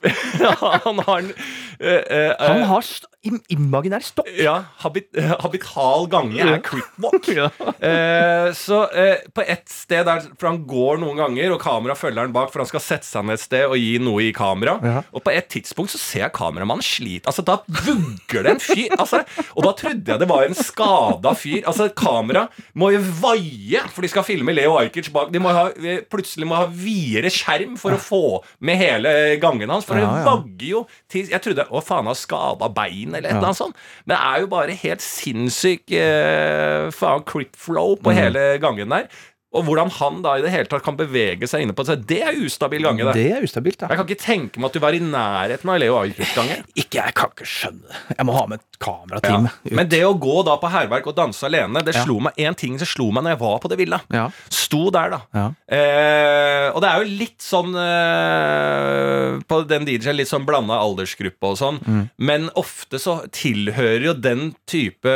[0.83, 2.87] Han har en uh, uh, Han har
[3.23, 4.29] im imaginær stokk.
[4.39, 5.09] ja, habit,
[5.43, 7.29] habital gange er cripwalk.
[7.33, 7.47] Ja.
[7.81, 12.27] Eh, så eh, på ett sted der For han går noen ganger, og kamera følger
[12.27, 14.75] han bak, for han skal sette seg ned et sted og gi noe i kamera.
[14.85, 15.03] Ja.
[15.15, 17.31] Og på et tidspunkt så ser jeg kameramannen slite.
[17.31, 18.93] Altså, da vugger det en fyr.
[18.99, 19.23] Altså,
[19.55, 21.63] og da trodde jeg det var en skada fyr.
[21.71, 22.45] Altså, kamera
[22.79, 25.31] må jo vaie, for de skal filme Leo Ajkic bak.
[25.33, 25.69] De må ha,
[26.13, 28.23] plutselig må ha videre skjerm for å få
[28.67, 29.89] med hele gangen hans.
[29.89, 33.51] For det vagger jo til Jeg trodde å faen, har skada bein eller et eller
[33.51, 33.77] annet sånt.
[34.05, 39.09] Men det er jo bare helt sinnssyk eh, faen crip flow på hele gangen der.
[39.53, 41.99] Og hvordan han da i det hele tatt kan bevege seg inne på det.
[42.09, 43.15] Det er ustabil gange, det.
[43.19, 43.91] Det er ustabilt, da.
[43.93, 46.57] Jeg kan ikke tenke meg at du var i nærheten av Leo Ajkic-gange.
[46.73, 48.01] Ikke, jeg kan ikke skjønne det.
[48.17, 49.51] Jeg må ha med et kamerateam.
[49.69, 49.75] Ja.
[49.77, 52.05] Men det å gå da på hærverk og danse alene, det Ja.
[52.07, 54.01] slo meg en ting som slo meg når jeg var på det villa.
[54.11, 54.25] Ja.
[54.49, 55.21] Sto der, da.
[55.37, 55.45] Ja.
[55.69, 61.53] Eh, og det er jo litt sånn eh, På den DJ-en litt sånn blanda aldersgruppe
[61.53, 61.79] og sånn.
[61.85, 62.03] Mm.
[62.19, 65.13] Men ofte så tilhører jo den type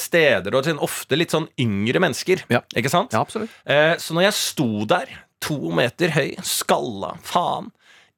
[0.00, 2.42] steder og ofte litt sånn yngre mennesker.
[2.52, 2.62] Ja.
[2.76, 3.14] Ikke sant?
[3.14, 3.52] ja, absolutt.
[3.68, 5.10] Eh, så når jeg sto der,
[5.44, 7.68] to meter høy, skalla, faen,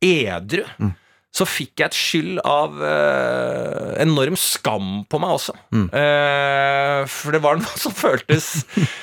[0.01, 0.95] edru, Mm.
[1.37, 5.53] så fikk jeg et skyld av uh, enorm skam på meg også.
[5.71, 5.85] Mm.
[5.93, 8.49] Uh, for det var noe som føltes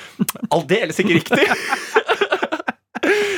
[0.56, 1.46] aldeles ikke riktig.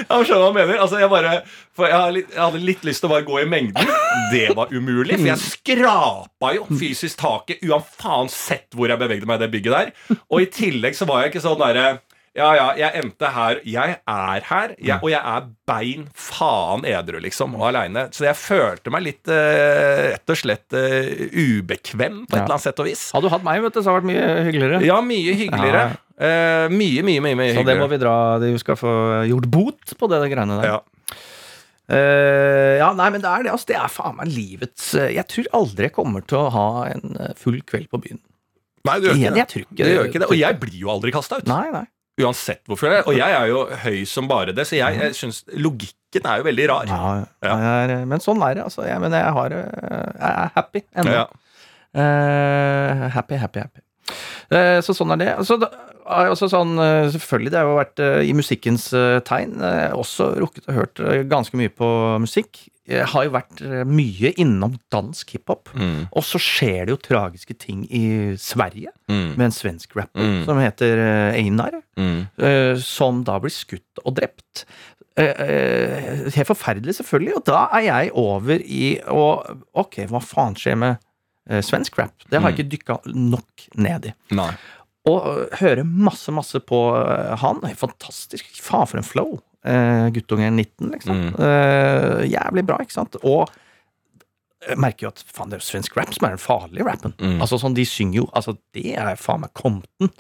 [0.10, 0.80] Jeg skjønner hva han mener.
[0.82, 1.34] Altså, jeg, bare,
[1.78, 3.92] jeg hadde litt lyst til å bare gå i mengden.
[4.34, 9.44] Det var umulig, for jeg skrapa jo fysisk taket uansett hvor jeg bevegde meg i
[9.44, 9.92] det bygget der.
[10.32, 11.86] Og i tillegg så var jeg ikke sånn derre
[12.38, 13.60] ja, ja, jeg endte her.
[13.66, 18.08] Jeg er her, jeg, og jeg er bein faen edru, liksom, og aleine.
[18.16, 22.44] Så jeg følte meg litt eh, rett og slett eh, ubekvem på et Ja.
[22.46, 23.08] eller annet sett og vis.
[23.16, 24.82] Hadde du hatt meg, vet du, så hadde det vært mye hyggeligere.
[24.88, 25.84] Ja, mye hyggeligere.
[26.20, 27.90] Eh, mye, mye, mye, mye Så det må hyggeligere.
[27.96, 28.94] vi dra Du skal få
[29.30, 30.74] gjort bot på det, det greiene der.
[30.74, 30.80] Ja.
[31.90, 33.54] Eh, ja, nei, men det er det.
[33.56, 36.66] Altså, det er faen meg livets eh, Jeg tror aldri jeg kommer til å ha
[36.92, 38.20] en eh, full kveld på byen.
[38.86, 39.42] Nei, du gjør ikke Igjen, det.
[39.42, 40.28] jeg tror ikke Du gjør ikke det.
[40.30, 41.50] Og jeg blir jo aldri kasta ut.
[41.50, 41.86] Nei, nei.
[42.20, 42.92] Uansett hvorfor.
[42.92, 46.38] jeg- Og jeg er jo høy som bare det, så jeg, jeg syns logikken er
[46.42, 46.86] jo veldig rar.
[46.90, 47.58] Ja, Ja.
[47.86, 48.64] er, men sånn er det.
[48.66, 48.86] Altså.
[48.88, 51.14] Jeg, men jeg, har, eh, jeg er happy ennå.
[51.14, 51.28] Ja.
[52.00, 53.82] Uh, happy, happy, happy.
[54.52, 55.30] Eh, så sånn er det.
[55.38, 55.68] Altså, da,
[56.10, 59.60] er også sånn, eh, selvfølgelig, det har jo vært eh, i musikkens eh, tegn.
[59.62, 61.90] Eh, også rukket og hørt eh, ganske mye på
[62.24, 62.64] musikk.
[62.90, 65.70] Jeg har jo vært eh, mye innom dansk hiphop.
[65.78, 68.04] Mm, Og så skjer det jo tragiske ting i
[68.42, 70.40] Sverige mm, med en svensk rapper Mm.
[70.48, 71.78] som heter eh, Einar.
[71.98, 72.18] mm.
[72.38, 74.66] eh, som da blir skutt og drept.
[75.20, 77.36] Eh, eh, helt forferdelig, selvfølgelig.
[77.38, 79.24] Og da er jeg over i å
[79.78, 80.98] Ok, hva faen skjer med
[81.50, 82.16] eh, svensk rap?
[82.30, 84.16] Det har jeg ikke dykka nok ned i.
[84.38, 84.52] Nei.
[85.10, 86.80] Og høre hører masse, masse på
[87.42, 87.62] han.
[87.80, 88.50] Fantastisk.
[88.62, 89.38] Faen, for en flow.
[89.60, 91.18] Uh, Guttungen 19, liksom.
[91.20, 91.34] Mm.
[91.36, 93.18] Uh, jævlig bra, ikke sant?
[93.28, 93.50] Og
[94.64, 97.16] jeg merker jo at faen, det er jo svensk rap som er den farlige rappen.
[97.20, 97.38] Mm.
[97.44, 100.12] Altså sånn, De synger jo Altså, det er faen meg Compton.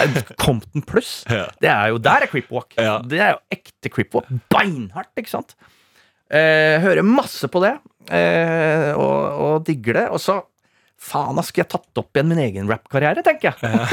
[0.00, 1.22] Eh, Compton pluss.
[1.32, 1.46] Ja.
[1.60, 2.76] Det er jo Der er creepwalk.
[2.76, 2.98] Ja.
[3.04, 4.28] Det er jo ekte creepwalk.
[4.52, 5.56] Beinhardt, ikke sant?
[6.32, 7.74] Uh, hører masse på det,
[8.08, 10.06] og, og digger det.
[10.16, 10.38] Og så
[11.02, 13.86] Faen, da skulle jeg tatt opp igjen min egen rappkarriere, tenker jeg.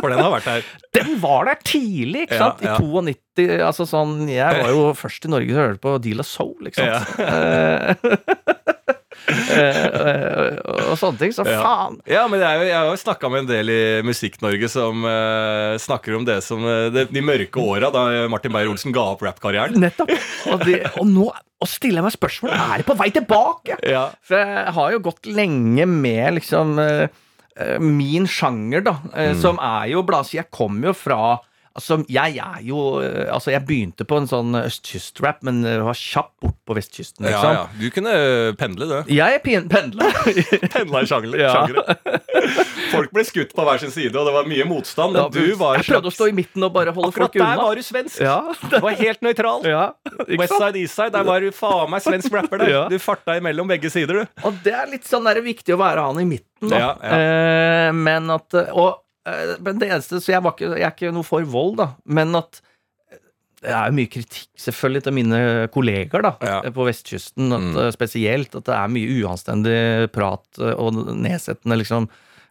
[0.00, 0.64] For den har vært der.
[0.96, 2.62] Den var der tidlig, ikke sant?
[2.64, 2.74] ja.
[2.74, 3.44] I 92.
[3.62, 6.66] Altså sånn Jeg var jo først i Norge til å høre på Deal of Soul,
[6.66, 7.20] ikke sant?
[7.22, 8.69] Eh, eh,
[9.28, 11.34] og sånne ting.
[11.34, 11.98] Så faen.
[12.08, 16.16] Ja, men jeg, jeg har jo snakka med en del i Musikk-Norge som uh, snakker
[16.18, 19.78] om det som eh, det, de mørke åra da Martin Beyer-Olsen ga opp rappkarrieren.
[19.80, 20.12] Nettopp.
[20.50, 21.28] Og, de, og nå
[21.60, 23.74] og stiller jeg meg spørsmål Er det på vei tilbake.
[23.84, 24.06] Ja.
[24.24, 27.02] For jeg har jo gått lenge med liksom eh,
[27.60, 29.40] eh, min sjanger, da, eh, Mm.
[29.42, 30.38] som er jo blasi.
[30.40, 31.20] Jeg kommer jo fra
[31.78, 35.94] Altså, jeg er jo eh, Altså, jeg begynte på en sånn østkystrap, men eh, var
[35.94, 37.52] kjapt bort på vestkysten, Ja, liksom.
[37.54, 37.66] ja.
[37.78, 38.14] Du kunne
[38.58, 39.12] pendle, du.
[39.14, 40.08] Jeg pendla.
[40.74, 41.38] Pendla i sjangere.
[41.38, 41.52] Ja.
[41.54, 41.94] sjangere.
[42.90, 45.14] Folk ble skutt på hver sin side, og det var mye motstand.
[45.14, 47.60] Men du var jeg prøvde å stå i midten og bare holde Akkurat folk der
[47.62, 48.18] var du svensk.
[48.24, 49.62] Ja, Du var helt nøytral.
[49.70, 50.64] ja, Westside, West sant?
[50.64, 52.64] Side, East Side, der var du faen meg svensk rapper.
[52.64, 52.72] Der.
[52.74, 52.82] Ja.
[52.90, 54.42] Du farta imellom begge sider, du.
[54.48, 56.82] Og det er litt sånn der viktig å være han i midten, da.
[56.82, 57.20] Ja, ja.
[57.20, 58.99] Eh, men at Og eh,
[59.60, 61.88] men det eneste Så jeg, var ikke, jeg er ikke noe for vold, da.
[62.08, 62.60] Men at
[63.12, 63.18] eh,
[63.62, 65.40] det er jo mye kritikk selvfølgelig til mine
[65.74, 66.60] kolleger da, Ja.
[66.72, 67.52] på vestkysten.
[67.52, 67.76] At, Mm.
[67.84, 69.78] eh, Spesielt at det er mye uanstendig
[70.12, 72.08] prat eh, og nedsettende liksom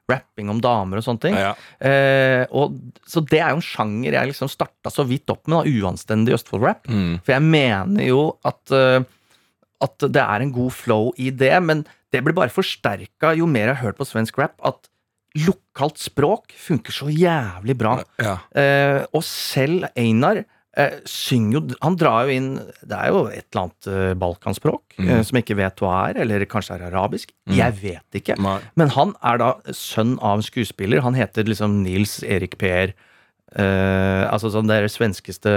[0.09, 1.36] rapping om damer og sånne ting.
[1.38, 1.51] Ja.
[1.86, 2.74] Eh, og,
[3.05, 6.34] så det er jo en sjanger jeg liksom starta så vidt opp med, da, uanstendig
[6.34, 6.88] Østfold-rap.
[6.89, 7.20] Mm.
[7.22, 9.03] For jeg mener jo at, eh,
[9.86, 13.67] at det er en god flow i det, men det blir bare forsterka jo mer
[13.70, 14.89] jeg har hørt på svensk rap, at
[15.48, 17.98] lokalt språk funker så jævlig bra.
[18.20, 18.38] Ja.
[18.58, 20.42] Eh, og selv Einar
[20.78, 22.50] eh, synger jo Han drar jo inn
[22.84, 25.08] Det er jo et eller annet eh, balkanspråk Mm.
[25.10, 27.30] eh, som jeg ikke vet hva er, eller kanskje er arabisk.
[27.48, 27.54] Mm.
[27.56, 28.36] Jeg vet ikke.
[28.44, 28.58] Nei.
[28.76, 31.00] Men han er da sønn av en skuespiller.
[31.06, 32.92] Han heter liksom Nils Erik Per.
[33.56, 35.54] Eh, altså sånn det svenskeste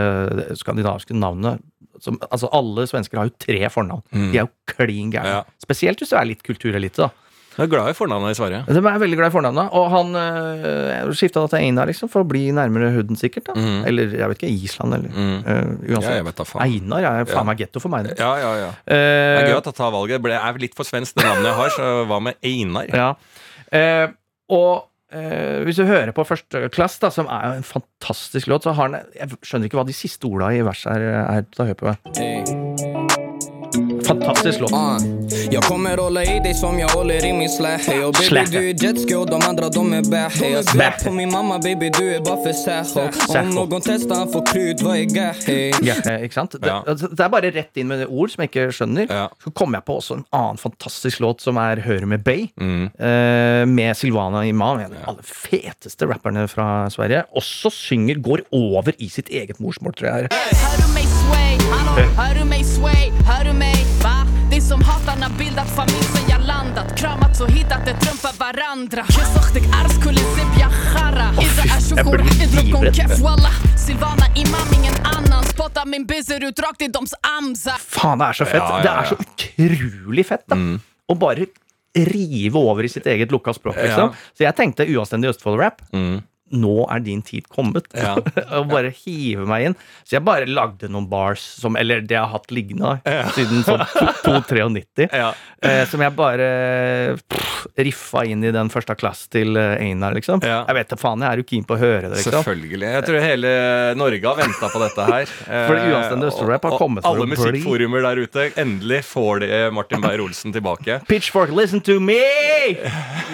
[0.61, 1.59] skandinaviske navnet.
[2.03, 4.03] Som, altså Alle svensker har jo tre fornavn.
[4.15, 4.31] Mm.
[4.33, 5.41] De er jo klin gærne.
[5.41, 5.43] Ja.
[5.63, 7.09] Spesielt hvis du er litt kulturelite.
[7.09, 7.11] da
[7.53, 8.61] Jeg er glad i fornavnet i Sverige.
[8.69, 9.73] De er veldig glad i fornavnet.
[9.77, 13.45] Og han øh, skifta da til Einar liksom, for å bli nærmere huden, sikkert.
[13.51, 13.83] da Mm.
[13.87, 15.39] Eller jeg vet ikke, Island, eller Mm.
[15.47, 16.15] eh, Ja, uansett.
[16.17, 16.63] jeg vet da faen.
[16.65, 17.43] Einar er faen Ja.
[17.45, 18.05] meg getto for meg.
[18.09, 18.19] Det.
[18.19, 18.71] Ja, ja, ja.
[18.87, 20.23] Det er Eh, gøy at jeg tar valget.
[20.23, 22.87] Det er litt for svensk, det navnet jeg har, så hva med Einar?
[22.93, 23.15] Ja.
[23.73, 24.09] Uh,
[24.49, 28.63] og eh, hvis du hører på Første klass, da, som er jo en fantastisk låt,
[28.65, 31.01] så har den Jeg skjønner ikke hva de siste orda i verset er.
[31.37, 31.99] er ta hør på meg
[34.07, 34.73] Fantastisk låt.
[35.51, 38.85] Jag kommer hålla i dig som jag håller i min slähe Och baby du är
[38.85, 42.21] jetski och de andra de är bähe Jag svär på min mamma baby du är
[42.21, 43.41] bara för säho.
[43.41, 45.73] Om någon testar han får krut, vad är gahe?
[45.83, 46.55] Ja, eh, ikke sant?
[46.61, 49.07] Det, altså, det er bare rett inn med ord som jeg ikke skjønner.
[49.11, 49.29] Ja.
[49.45, 52.49] Så kommer jeg på også en annen fantastisk låt som er Høre med Bay.
[52.61, 52.91] Mm.
[52.99, 57.25] eh, med Silvana Imam, en av de aller feteste rapperne fra Sverige.
[57.37, 60.31] Også synger, går over i sitt eget morsmål, tror jeg.
[60.63, 61.59] Hør du meg sway?
[61.73, 63.11] hallo, hør du meg sway?
[63.27, 64.42] hør du meg, Va?
[64.73, 69.23] Som hatarna bildat familj sen jag landat Kramats och hittat ett rum för varandra Jag
[69.23, 73.11] ars argskulis i bjachara Ida är jag shukor, blir idrok kon livrädd.
[73.11, 73.51] kef walla
[73.87, 78.33] Silvana imam, ingen annan Spotta min bizer ut rakt i doms amza Faen, det er
[78.33, 78.63] så fett!
[78.63, 79.17] Ja, ja, Det er så
[79.69, 80.57] utrolig fett, da.
[81.09, 81.47] Å bare
[82.15, 84.09] rive over i sitt eget lukka språk, liksom.
[84.09, 84.31] Ja.
[84.39, 85.85] Så jeg tenkte uanstendig Østfold-rap.
[85.93, 86.23] Mm.
[86.53, 87.89] Nå er din tid kommet.
[87.97, 88.17] Ja.
[88.59, 89.77] og bare hive meg inn.
[90.05, 93.25] Så jeg bare lagde noen bars, som, eller det jeg har hatt liggende ja.
[93.37, 93.85] siden sånn
[94.25, 95.33] 293, Ja.
[95.65, 96.49] eh, som jeg bare
[97.17, 100.43] pff, riffa inn i den første klasse til eh, Einar, liksom.
[100.45, 100.63] Ja.
[100.69, 102.39] Jeg vet da faen, jeg er jo keen på å høre det, liksom.
[102.43, 102.91] Selvfølgelig.
[102.99, 103.53] Jeg tror hele
[103.99, 105.35] Norge har venta på dette her.
[105.69, 107.39] For det uanstendige Østerrap har og kommet for Alle å bli.
[107.39, 108.47] musikkforumer der ute.
[108.61, 111.01] Endelig får de Martin Beyer-Olsen tilbake.
[111.11, 112.21] Pitchfork, listen to me!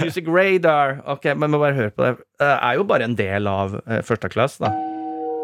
[0.02, 1.00] Music Radar.
[1.08, 2.14] Ok, men må bare høre på det.
[2.38, 4.70] Det er jo bare en del av uh, første klasse, da.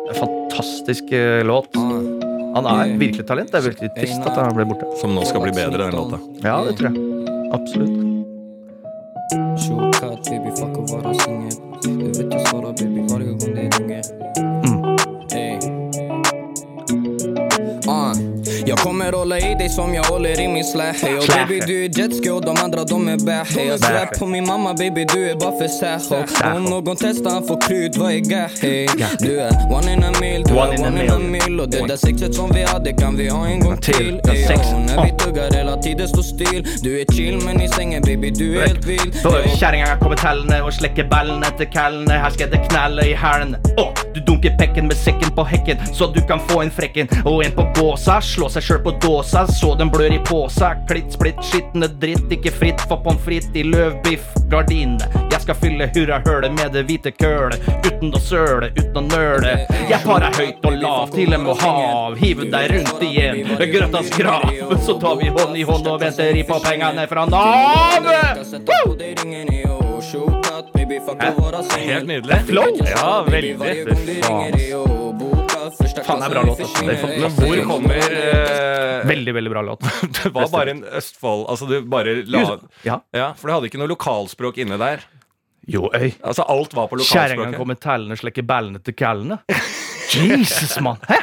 [0.04, 1.76] En Fantastisk eh, låt.
[2.54, 3.48] Han er virkelig talent.
[3.50, 4.84] Det er virkelig trist at han ble borte.
[5.00, 6.20] Som nå skal bli bedre, den låta.
[6.44, 6.96] Ja, det tror jeg.
[7.56, 7.96] Absolutt.
[9.64, 10.24] Shortcut
[18.66, 21.98] Jag kommer hålla i dig som jag håller i min slähe Och baby du är
[21.98, 25.34] jetski och de andra de är bähe Jag svär på min mamma baby du är
[25.34, 26.24] bara för säho
[26.56, 28.86] Om någon testar han får krut, vad är gahe?
[29.18, 31.96] Du är one in a mil, du är one in a mil Och det där
[31.96, 34.20] sexet som vi hade kan vi ha en gång Till.
[34.24, 36.66] När vi tuggar hela tiden står still.
[36.82, 39.14] Du är chill men i sängen baby du är helt vild
[39.60, 42.16] Kjerringa kommer tellende og slekker ballene til kallene.
[42.22, 43.60] Her skal det knalle i hælene.
[43.80, 47.08] Å, du dunker pekken med sekken på hekken, så du kan få en frekken.
[47.24, 50.74] Og en på gåsa, slå seg sjøl på dåsa, så den blør i påsa.
[50.88, 54.26] Klitt, splitt, skitne dritt, ikke fritt for pommes frites i løvbiff.
[54.52, 55.08] Gardinene.
[55.32, 57.64] Jeg skal fylle hurrahølet med det hvite kølet.
[57.86, 59.54] Uten å søle, uten å nøle.
[59.90, 62.18] Jeg tar deg høyt og lavt til en hav.
[62.20, 63.54] Hive deg rundt igjen.
[63.74, 64.46] Grøttas grav.
[64.84, 68.10] Så tar vi hånd i hånd og venter i på pengene fra Nav.
[71.74, 72.42] Helt nydelig.
[72.46, 72.84] Flott.
[72.94, 73.74] Ja, veldig.
[74.22, 76.62] Faen, det er bra låt.
[76.84, 79.84] Men hvor kommer eh, Veldig, veldig bra låt.
[80.22, 82.44] Det var bare en Østfold Altså, du bare la
[82.86, 83.00] Ja.
[83.14, 85.04] Ja, for du hadde ikke noe lokalspråk inne der.
[85.66, 86.10] Jo, øy.
[86.20, 87.58] Altså, alt var på Kjerringa lokalspråket.
[87.60, 89.38] kommer tellende, slekker ballene til kallene.
[90.14, 91.00] Jesus, mann!
[91.08, 91.22] Hæ?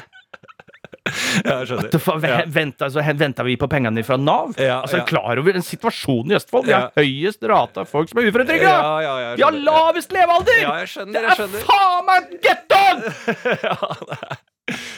[1.46, 1.90] Ja, jeg skjønner.
[1.92, 2.42] Det Ja.
[2.48, 4.54] Venta, så hen- venter vi på pengene fra Nav?
[4.58, 5.06] Ja, altså, ja.
[5.10, 6.66] Klar over den situasjonen i Østfold?
[6.66, 7.02] Vi har Ja.
[7.02, 8.72] høyest rate av folk som er uføretrygda!
[8.72, 10.62] Ja, ja, Vi har lavest levealder!
[10.62, 14.38] Ja, jeg skjønner, det er faen meg gettoen!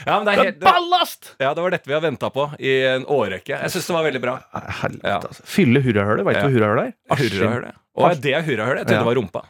[0.05, 1.30] Ja, men det Det er er helt det!
[1.41, 3.55] Ja, det var dette vi har venta på i en årrekke.
[3.55, 4.34] Jeg syns det var veldig bra.
[4.84, 5.16] Helvete, Ja.
[5.24, 5.41] altså.
[5.49, 6.26] Fylle hurrahølet.
[6.28, 6.45] Veit du Ja.
[6.45, 6.93] hva hurrahølet er?
[7.24, 7.74] Hurrahølet.
[7.95, 8.78] Og det er hurrahølet.
[8.84, 9.03] Jeg trodde Ja.
[9.03, 9.41] det var rumpa.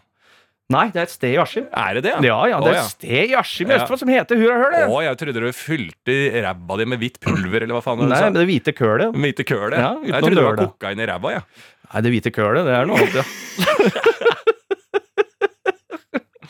[0.72, 1.66] Nei, det er et sted i Askim.
[1.76, 2.14] Er det det?
[2.24, 3.82] Ja, ja, det er et sted i Askim i Ja.
[3.84, 4.88] Østfold som heter Hurrahølet.
[4.88, 8.18] Å, jeg trodde du fylte ræva di med hvitt pulver, eller hva faen du Nei,
[8.18, 8.30] sa.
[8.32, 9.11] men det hvite kølet.
[9.14, 9.78] Med hvite kølet.
[9.78, 10.22] Ja, jeg.
[10.24, 11.43] trodde det var kokain i ræva, jeg.
[11.93, 13.26] Nei, det hvite kølet, det er noe annet, ja.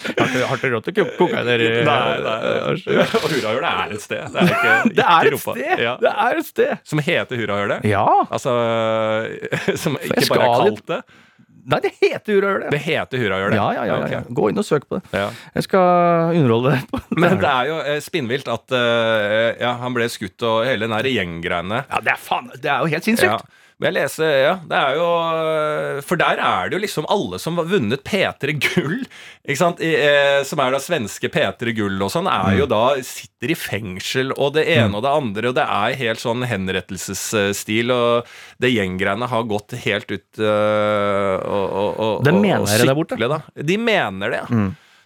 [0.04, 2.38] Har ikke- ikke råd til ko- kokain i Nei, nei.
[3.34, 4.24] Hurrahølet er et sted.
[4.34, 5.54] Det er ikke, Det er ikke et rumpa.
[5.58, 5.84] sted!
[5.84, 5.94] Ja.
[6.02, 6.72] Det er et sted!
[6.84, 7.86] Som heter Hurrahølet.
[7.88, 8.06] Ja.
[8.30, 8.52] Altså
[9.80, 11.02] Som ikke bare er kalt det.
[11.66, 13.56] Nei, det heter Hurra gjør Det heter Hurrahølet.
[13.56, 14.20] Ja, ja, ja, ja.
[14.20, 14.34] Ok.
[14.36, 15.04] Gå inn og søk på det.
[15.16, 15.30] Ja.
[15.56, 20.10] Jeg skal underholde deg Men det er jo eh, spinnvilt at eh, ja, han ble
[20.12, 21.84] skutt og hele den der gjenggreiene.
[21.88, 23.06] Ja, det er faen Det er jo helt Ja.
[23.08, 23.48] sinnssykt.
[23.84, 25.08] Jeg leser, ja, det er jo
[26.08, 29.02] For der er det jo liksom alle som har vunnet P3 Gull,
[29.44, 29.82] ikke sant?
[29.84, 33.58] I, eh, som er da svenske P3 Gull og sånn, er jo da sitter i
[33.60, 38.30] fengsel og det ene og det andre, og det er helt sånn henrettelsesstil, og
[38.64, 42.96] det gjenggreiene har gått helt ut øh, og, og, og, Det og- og jeg der
[42.96, 43.18] borte.
[43.18, 43.42] sykle, Da.
[43.64, 44.64] De mener det, ja.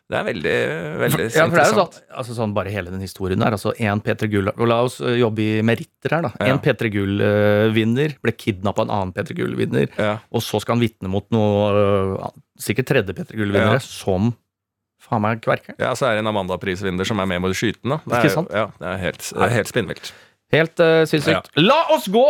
[0.07, 0.55] Det er veldig,
[1.01, 3.57] veldig Ja, for det er jo sånn, altså sånn bare hele den historien der.
[3.57, 6.31] Altså én P3 Gull Og la oss jobbe i meritter her, da.
[6.39, 6.53] Ja.
[6.53, 9.89] En P3 Gull-vinner ble kidnappa av en annen P3 Gull-vinner.
[9.99, 10.13] Ja.
[10.31, 13.83] Og så skal han vitne mot noe Sikkert tredje P3 Gull-vinnere Ja.
[13.83, 14.31] som
[15.03, 15.75] faen meg kverker.
[15.75, 17.91] Ja, så er det en Amanda-prisvinner som er med mot skyten.
[17.91, 17.99] Da.
[18.05, 18.55] Det er, Ikke sant?
[18.55, 20.13] Ja, det er helt, det er helt spinnvilt.
[20.55, 21.51] Helt uh, sinnssykt.
[21.59, 22.23] La oss gå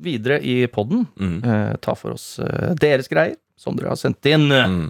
[0.00, 1.04] videre i poden.
[1.20, 1.76] Mm.
[1.84, 4.48] ta for oss uh, deres greier, som dere har sendt inn.
[4.48, 4.88] Mm.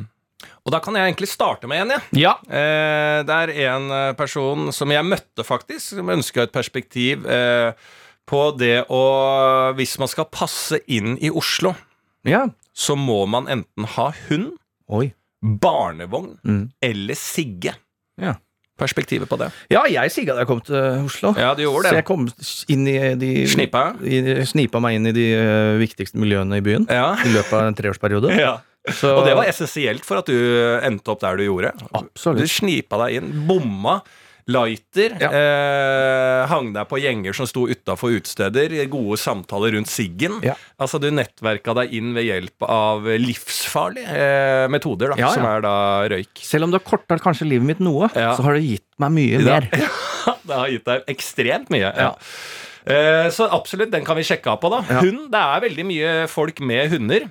[0.70, 2.02] Og da kan jeg egentlig starte med en, jeg.
[2.22, 2.36] Ja.
[2.46, 7.72] Eh, det er en eh, person som jeg møtte, faktisk, som ønska et perspektiv eh,
[8.30, 9.00] på det å
[9.74, 11.72] Hvis man skal passe inn i Oslo,
[12.22, 12.44] ja.
[12.70, 14.52] så må man enten ha hund,
[14.86, 15.08] Oi.
[15.42, 16.62] barnevogn Mm.
[16.86, 17.74] eller sigge.
[18.20, 18.36] Ja.
[18.78, 19.50] Perspektivet på det.
[19.74, 21.34] Ja, jeg sigga da jeg kom til Oslo.
[21.36, 21.90] Ja, du gjorde det.
[21.90, 22.30] Så jeg kom
[22.70, 23.88] inn i de Snipa?
[24.06, 25.26] i, Snipa meg inn i de
[25.82, 26.86] viktigste miljøene i byen.
[26.88, 27.16] Ja.
[27.26, 28.30] I løpet av en treårsperiode.
[28.46, 28.60] ja.
[28.96, 30.36] Så, Og det var essensielt for at du
[30.86, 31.74] endte opp der du gjorde.
[31.92, 32.42] Absolutt.
[32.42, 34.00] Du snipa deg inn, bomma.
[34.50, 35.12] Lighter.
[35.20, 35.28] Ja.
[35.36, 38.72] Eh, hang deg på gjenger som sto utafor utesteder.
[38.90, 40.40] Gode samtaler rundt siggen.
[40.42, 40.56] Ja.
[40.80, 45.62] Altså Du nettverka deg inn ved hjelp av livsfarlige eh, metoder, da, Ja, som er
[45.62, 45.74] da
[46.10, 46.42] røyk.
[46.42, 49.38] Selv om det har korta kanskje livet mitt noe, så har det gitt meg mye
[49.44, 49.60] Ja.
[49.60, 49.70] mer.
[50.50, 51.92] det har gitt deg ekstremt mye.
[51.94, 52.10] Ja.
[52.90, 54.70] Eh, så absolutt, den kan vi sjekke av på.
[54.72, 54.82] da.
[55.04, 57.28] Hund, Det er veldig mye folk med hunder.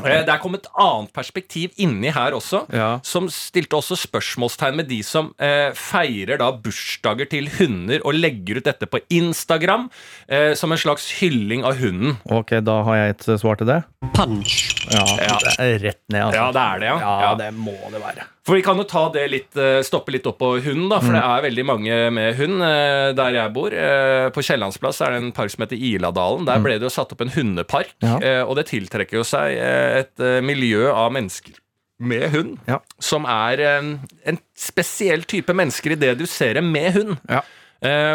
[0.00, 2.98] Eh, Det er kommet et annet perspektiv inni her også, Ja.
[3.04, 8.56] som stilte også spørsmålstegn med de som eh, feirer da bursdager til hunder og legger
[8.56, 9.90] ut dette på Instagram
[10.28, 12.16] eh, som en slags hylling av hunden.
[12.24, 13.82] Ok, da har jeg et svar til det.
[14.16, 14.56] Punch.
[14.90, 16.40] Ja, det er rett ned, altså.
[16.40, 16.98] Ja, det er det, ja.
[16.98, 17.34] Ja, Ja.
[17.34, 18.26] det må det være.
[18.42, 21.14] For vi kan jo ta det litt, eh, stoppe litt opp på hunden, da, for
[21.14, 23.70] det er veldig mange med hund eh, der jeg bor.
[23.70, 26.44] Eh, På Kiellandsplass er det en park som heter Iladalen.
[26.48, 28.16] Der ble det jo satt opp en hundepark, Ja.
[28.42, 31.54] og det tiltrekker jo seg et miljø av mennesker
[32.02, 32.80] med hund, Ja.
[32.98, 37.18] som er en spesiell type mennesker i det du ser dem med hund.
[37.30, 37.42] Ja.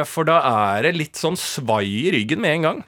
[0.03, 0.41] For da
[0.78, 2.84] er det litt sånn svai i ryggen med en gang.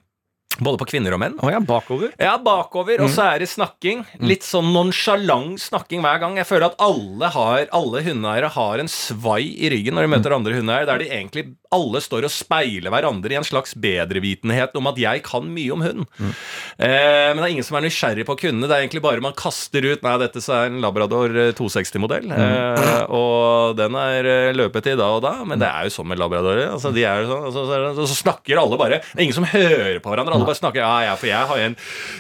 [0.60, 1.38] Både på kvinner og menn.
[1.44, 2.12] Oh, ja, bakover.
[2.20, 4.04] Ja, bakover, og så er det snakking.
[4.24, 6.38] Litt sånn nonsjalant snakking hver gang.
[6.40, 10.36] Jeg føler at alle, har, alle hundeeiere har en svai i ryggen når de møter
[10.36, 14.90] andre hundeeiere, der de egentlig alle står og speiler hverandre i en slags bedrevitenhet om
[14.90, 16.08] at jeg kan mye om hund.
[16.20, 18.66] Eh, men det er ingen som er nysgjerrig på kundene.
[18.70, 22.32] Det er egentlig bare man kaster ut Nei, dette så er en Labrador eh, 260-modell,
[22.34, 26.20] eh, og den er eh, løpetid da og da, men det er jo sånn med
[26.22, 26.72] labradorer.
[26.74, 29.02] Altså, de er jo sånn, og så, så, så, så snakker alle bare.
[29.12, 30.40] Det er ingen som hører på hverandre.
[30.40, 31.76] Alle bare snakker Ja, ja, for jeg har en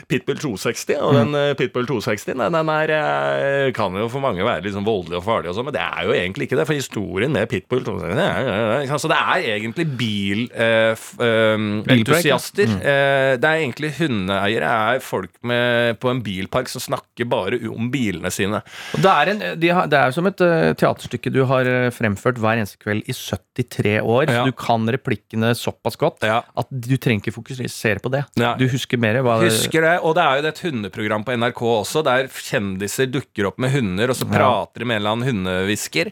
[0.09, 1.55] Pitbull 260, og den mm.
[1.59, 5.49] Pitbull 260 den, den er, eh, kan jo for mange være sånn voldelig og farlig,
[5.51, 6.67] og sånn, men det er jo egentlig ikke det.
[6.69, 12.67] For historien med Pitbull 260 ja, Så det er egentlig bilentusiaster.
[12.69, 12.79] Mm.
[12.79, 17.91] Eh, det er egentlig hundeeiere er folk med, på en bilpark som snakker bare om
[17.91, 18.61] bilene sine.
[18.95, 22.37] Det er, en, de har, det er som et uh, teaterstykke du har eh, fremført
[22.41, 24.23] hver eneste kveld i 73 år.
[24.27, 24.33] Ja.
[24.39, 28.18] Så du kan replikkene såpass godt at du trenger ikke fokusere på det.
[28.39, 28.53] Ja.
[28.59, 32.03] Du husker mer hva Husker det, og det er jo et hundeprogram på NRK også,
[32.05, 36.11] der kjendiser dukker opp med hunder, og så prater de med en eller annen hundehvisker.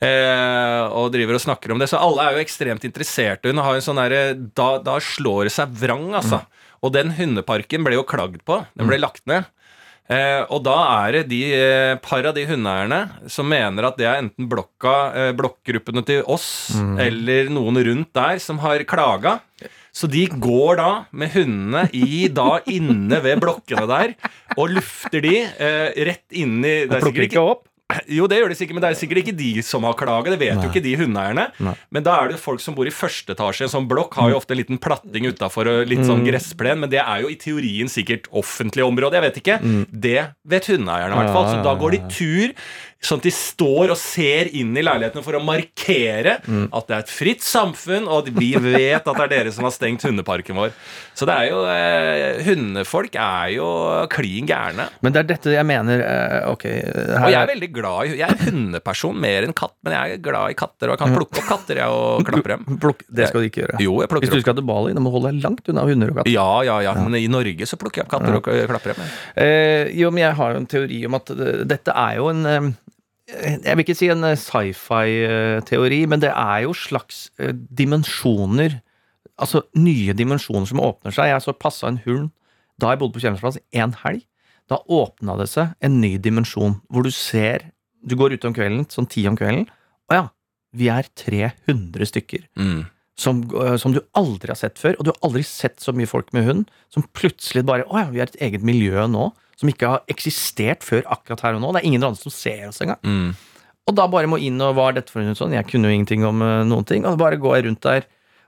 [0.00, 1.88] Eh, og driver og snakker om det.
[1.92, 3.50] Så alle er jo ekstremt interesserte.
[3.52, 6.42] Hun har en sånn derre da, da slår det seg vrang, altså.
[6.84, 8.60] Og den hundeparken ble jo klagd på.
[8.76, 9.48] Den ble lagt ned.
[10.06, 12.98] Eh, og da er det de eh, par av de hundeeierne
[13.32, 18.38] som mener at det er enten blokka, eh, blokkgruppene til oss eller noen rundt der
[18.38, 19.40] som har klaga.
[19.96, 24.12] Så de går da med hundene i da inne ved blokkene der
[24.58, 27.64] og lufter de eh, rett inn i det er Plukker sikkert ikke opp?
[28.10, 30.32] jo, det gjør de sikkert, men det er sikkert ikke de som har klaget.
[30.34, 31.44] Det vet jo ikke de hundeeierne.
[31.94, 34.32] Men da er det folk som bor i første etasje i en sånn blokk, har
[34.32, 37.38] jo ofte en liten platting utafor og litt sånn gressplen, men det er jo i
[37.38, 39.14] teorien sikkert offentlig område.
[39.20, 39.58] Jeg vet ikke.
[40.06, 40.16] Det
[40.50, 41.48] vet hundeeierne i hvert fall.
[41.52, 42.56] Så da går de tur.
[43.04, 47.02] Sånn at de står og ser inn i leilighetene for å markere at det er
[47.04, 50.56] et fritt samfunn, og at vi vet at det er dere som har stengt hundeparken
[50.58, 50.72] vår.
[51.16, 53.68] Så det er jo eh, Hundefolk er jo
[54.12, 54.88] klin gærne.
[55.04, 58.18] Men det er dette jeg mener eh, Ok, her, Og jeg er veldig glad i
[58.18, 61.16] Jeg er hundeperson mer enn katt, men jeg er glad i katter, og jeg kan
[61.16, 62.66] plukke opp katter jeg, og klappe dem.
[62.82, 63.80] Pluk, det skal du ikke gjøre.
[63.86, 66.12] Jo, jeg Hvis du skal til Bali, da må du holde deg langt unna hunder
[66.12, 66.32] og katter.
[66.34, 69.14] Ja, ja, ja, men i Norge så plukker jeg opp katter og klapper dem.
[69.46, 72.44] Eh, jo, men jeg har jo en teori om at eh, dette er jo en
[72.50, 72.68] eh,
[73.26, 78.80] Jeg vil ikke si en eh, sci-fi-teori, men det er jo slags eh, dimensjoner
[79.36, 81.28] Altså nye dimensjoner som åpner seg.
[81.28, 82.30] Jeg så passa en hund
[82.80, 84.22] da jeg bodde på Kjemsplass en helg.
[84.72, 87.66] Da åpna det seg en ny dimensjon, hvor du ser
[88.00, 89.66] Du går ute om kvelden, sånn ti om kvelden.
[90.08, 90.24] Å ja,
[90.72, 92.86] vi er 300 stykker Mm.
[93.18, 93.42] som,
[93.76, 96.44] som du aldri har sett før, og du har aldri sett så mye folk med
[96.48, 100.02] hund, som plutselig bare Å ja, vi er et eget miljø nå, som ikke har
[100.12, 101.72] eksistert før akkurat her og nå.
[101.72, 103.00] Det er ingen andre som ser oss engang.
[103.02, 103.30] Mm.
[103.86, 105.54] Og da bare må inn og hva er dette for noe sånn?
[105.56, 107.06] Jeg kunne jo ingenting om øh, noen ting.
[107.06, 108.06] Og bare går jeg rundt der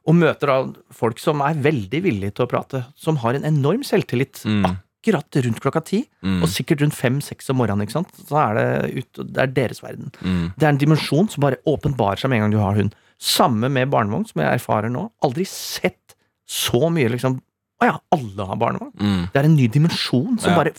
[0.09, 0.59] og møter da
[0.97, 4.41] folk som er veldig villige til å prate, som har en enorm selvtillit.
[4.49, 4.65] Mm.
[4.69, 6.41] Akkurat rundt klokka ti, Mm.
[6.43, 7.85] og sikkert rundt fem-seks om morgenen.
[7.87, 8.09] ikke sant?
[8.27, 10.11] Så er det, ut, det er deres verden.
[10.21, 10.53] Mm.
[10.59, 12.97] Det er en dimensjon som bare åpenbarer seg med en gang du har hund.
[13.21, 15.11] Samme med barnevogn, som jeg erfarer nå.
[15.23, 16.17] Aldri sett
[16.49, 17.39] så mye liksom
[17.81, 18.93] Å ja, alle har barnevogn.
[18.99, 19.27] Mm.
[19.33, 20.57] Det er en ny dimensjon som Ja.
[20.57, 20.73] bare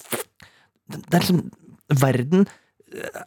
[0.89, 1.51] Det er liksom
[1.89, 2.47] Verden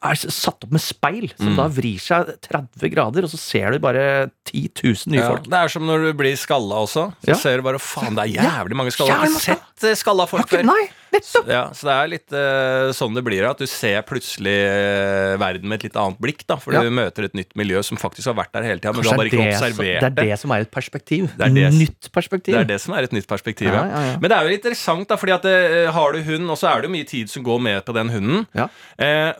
[0.02, 1.56] er satt opp med speil, som Mm.
[1.56, 5.44] da vrir seg 30 grader, og så ser du bare 10 000 nye Ja, folk.
[5.44, 7.14] det er som når du blir skalla også.
[7.22, 7.34] Så Ja.
[7.34, 9.08] ser du bare faen, det er jævlig mange skalla.
[9.10, 10.64] Jeg har ikke sett eh, skalla folk før.
[10.64, 11.48] Nei, nettopp!
[11.52, 15.68] Ja, så det er litt uh, sånn det blir, at du ser plutselig uh, verden
[15.68, 16.44] med et litt annet blikk.
[16.48, 16.82] da Fordi Ja.
[16.86, 19.20] du møter et nytt miljø som faktisk har vært der hele tida, men du har
[19.20, 21.28] bare ikke er det, det er det som er et perspektiv.
[21.36, 22.54] Det er det- Nytt perspektiv.
[22.56, 23.68] Det er det som er et nytt perspektiv.
[23.72, 24.16] Ja, Ja.
[24.22, 26.80] Men det er jo interessant, da, fordi at uh, har du hund, og så er
[26.82, 28.46] det jo mye tid som går med på den hunden.
[28.56, 28.68] Ja.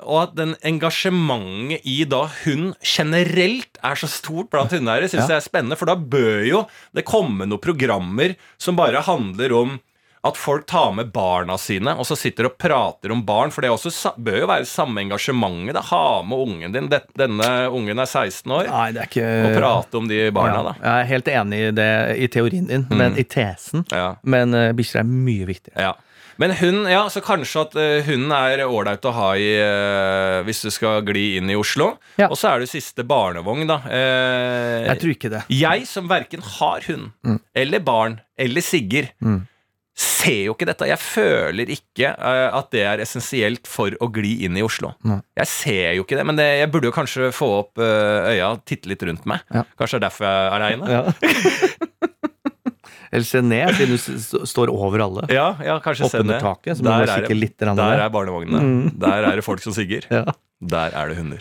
[0.03, 5.39] Og at den engasjementet i da hund generelt er så stort blant hundeeiere, syns jeg
[5.39, 5.79] er spennende.
[5.79, 6.64] For da bør jo
[6.97, 9.81] det komme noen programmer som bare handler om
[10.25, 13.51] at folk tar med barna sine og så sitter og prater om barn.
[13.51, 15.75] For det også bør jo være samme engasjementet.
[15.75, 16.87] da Ha med ungen din.
[17.18, 18.70] Denne ungen er 16 år.
[18.70, 20.77] Nei, det er ikke Og prate om de barna, Ja, da.
[20.79, 21.91] Jeg er helt enig i det
[22.23, 23.83] i teorien din, men i tesen.
[23.91, 24.12] Ja.
[24.23, 25.89] Men uh, bikkjer er mye viktigere.
[25.91, 25.93] Ja.
[26.41, 30.62] Men hund, ja, så kanskje at eh, hunden er ålreit å ha i eh, hvis
[30.64, 31.91] du skal gli inn i Oslo.
[32.18, 32.31] Ja.
[32.33, 33.77] Og så er det siste barnevogn, da.
[33.87, 35.43] Eh, Jeg tror ikke det.
[35.53, 39.11] jeg som verken har hund eller barn eller sigger,
[39.99, 40.88] ser jo ikke dette.
[40.88, 44.95] Jeg føler ikke uh, at det er essensielt for å gli inn i Oslo.
[45.09, 45.20] Nei.
[45.43, 48.55] Jeg ser jo ikke det, men det, jeg burde jo kanskje få opp uh, øya
[48.55, 49.45] og titte litt rundt meg.
[49.53, 49.66] Ja.
[49.78, 50.93] Kanskje det er derfor jeg er aleine?
[50.97, 51.03] Ja.
[53.12, 55.26] Eller se ned, siden du står over alle.
[55.28, 56.38] Ja, ja, kanskje se ned.
[56.40, 58.07] taket, så Der er litt Der der.
[58.07, 58.88] er barnevognene.
[58.97, 60.09] Der er det folk som sigger.
[60.22, 60.24] Ja.
[60.62, 61.40] Der er det hunder.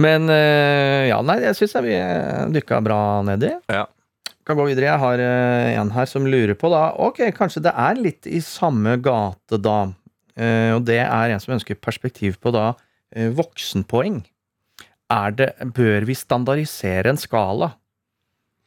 [0.00, 1.98] Men uh, ja, nei, jeg syns vi
[2.56, 3.50] dykka bra nedi.
[3.68, 3.84] Ja.
[4.46, 4.90] Kan gå videre.
[4.92, 8.40] Jeg har eh, en her som lurer på da Ok, kanskje det er litt i
[8.44, 9.78] samme gate, da.
[10.36, 12.74] Eh, og det er en som ønsker perspektiv på da
[13.14, 14.22] eh, voksenpoeng.
[15.14, 17.72] Er det Bør vi standardisere en skala?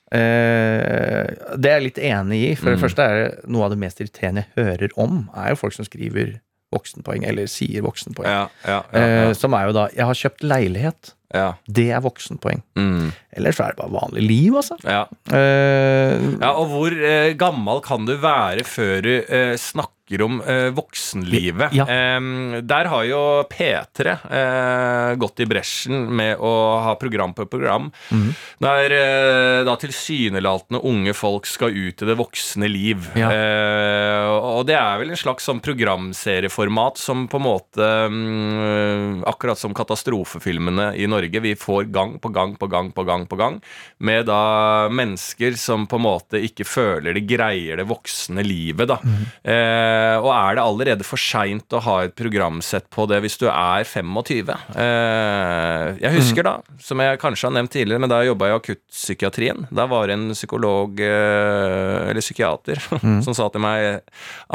[0.07, 2.51] Det er jeg litt enig i.
[2.55, 2.84] For det Mm.
[2.86, 5.84] første er det noe av det mest irriterende jeg hører om, er jo folk som
[5.84, 6.38] skriver
[6.74, 8.28] voksenpoeng, eller sier voksenpoeng.
[8.28, 11.13] Ja, ja, ja, Eh, som er jo da Jeg har kjøpt leilighet.
[11.34, 11.53] ja.
[11.68, 12.61] Det er voksenpoeng.
[12.76, 13.11] Mm.
[13.36, 14.78] Ellers så er det bare vanlig liv, altså.
[14.84, 15.05] ja.
[15.32, 19.93] Eh, Ja, og hvor eh, gammel kan du være før du eh, snakker
[20.24, 21.74] om eh, voksenlivet?
[21.76, 21.84] Ja.
[21.84, 23.20] Eh, der har jo
[23.51, 26.53] P3 eh, gått i bresjen med å
[26.86, 28.30] ha program på program Mm.
[28.64, 33.03] der eh, da tilsynelatende unge folk skal ut i det voksne liv.
[33.20, 33.30] Ja.
[33.32, 39.60] Eh, og det er vel en slags sånn programserieformat som på en måte mm, Akkurat
[39.60, 41.41] som katastrofefilmene i Norge.
[41.43, 43.60] Vi får gang på gang på gang på gang på gang
[43.99, 48.97] med da mennesker som på en måte ikke føler de greier det voksne livet, da.
[49.43, 53.45] Eh, og er det allerede for seint å ha et programsett på det hvis du
[53.49, 54.51] er 25?
[54.77, 58.59] Eh, jeg husker da, som jeg kanskje har nevnt tidligere, men da jobba jeg i
[58.61, 59.67] akuttpsykiatrien.
[59.75, 62.81] Da var det en psykolog, eh, eller psykiater,
[63.25, 64.01] som sa til meg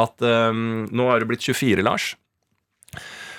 [0.04, 2.12] at eh, nå har du blitt 24, Lars,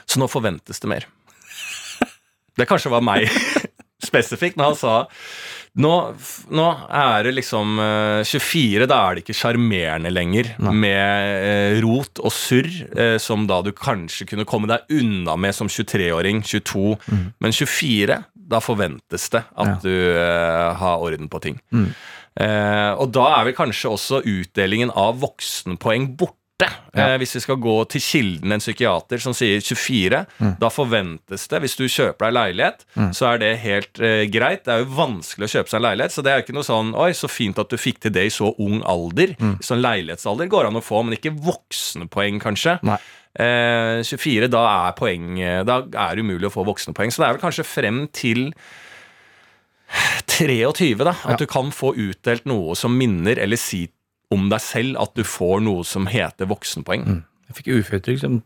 [0.06, 1.10] så nå forventes det mer.
[2.60, 3.32] Det kanskje var meg
[4.10, 4.98] spesifikt, men han sa
[5.80, 5.92] nå,
[6.54, 12.22] nå er det liksom eh, 24, da er det ikke sjarmerende lenger med eh, rot
[12.22, 16.98] og surr, eh, som da du kanskje kunne komme deg unna med som 23-åring, 22.
[17.42, 18.20] Men 24,
[18.54, 19.80] da forventes det at Ja.
[19.82, 21.58] du uh, har orden på ting.
[21.74, 26.38] Eh, og da er vel kanskje også utdelingen av voksenpoeng borte.
[26.94, 30.20] Eh, hvis vi skal gå til kilden en psykiater som sier 24,
[30.62, 32.86] da forventes det, hvis du kjøper deg leilighet,
[33.18, 34.62] så er det helt eh, greit.
[34.68, 36.68] Det er jo vanskelig å kjøpe seg en leilighet, så det er jo ikke noe
[36.68, 39.34] sånn Oi, så fint at du fikk til det i så ung alder.
[39.66, 42.78] Sånn leilighetsalder går an å få, men ikke voksenpoeng, kanskje.
[42.86, 43.00] Nei.
[43.34, 47.10] Eh, 24, da er poeng eh, Da er det umulig å få voksenpoeng.
[47.10, 48.52] Så det er vel kanskje frem til
[50.30, 51.16] 23, da.
[51.26, 51.36] At Ja.
[51.42, 53.88] du kan få utdelt noe som minner, eller si
[54.34, 57.06] om deg selv at du får noe som heter voksenpoeng.
[57.50, 58.42] Jeg fikk uføretrygd som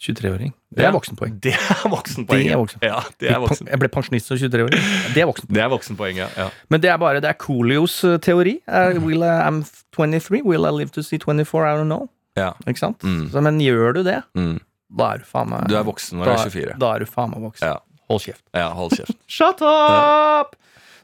[0.00, 0.52] 23-åring.
[0.72, 1.34] Det er voksenpoeng.
[1.44, 2.40] Det er voksenpoeng.
[2.46, 2.80] Det er voksen.
[2.86, 3.68] Ja, det er, voksen.
[3.68, 4.86] Jeg ble pensjonist som 23-åring.
[5.12, 5.56] Det er voksenpoeng.
[5.58, 6.28] Det er voksenpoeng, ja.
[6.40, 6.46] ja.
[6.72, 8.54] Men det er bare det er Coolios teori.
[8.64, 9.60] Uh, will I, I'm
[9.92, 11.66] 23, will I live to see 24?
[11.68, 12.08] I don't know.
[12.40, 12.52] ja.
[12.70, 13.04] Ikke sant?
[13.04, 13.26] Mm.
[13.34, 14.56] Så, men gjør du det, Mm.
[14.96, 16.78] da er du faen meg Du er voksen når du er 24.
[16.80, 17.68] Da er du faen meg voksen.
[17.68, 17.76] Ja.
[18.10, 18.42] Hold kjeft.
[18.56, 19.18] ja, hold kjeft.
[19.36, 20.56] Shut up!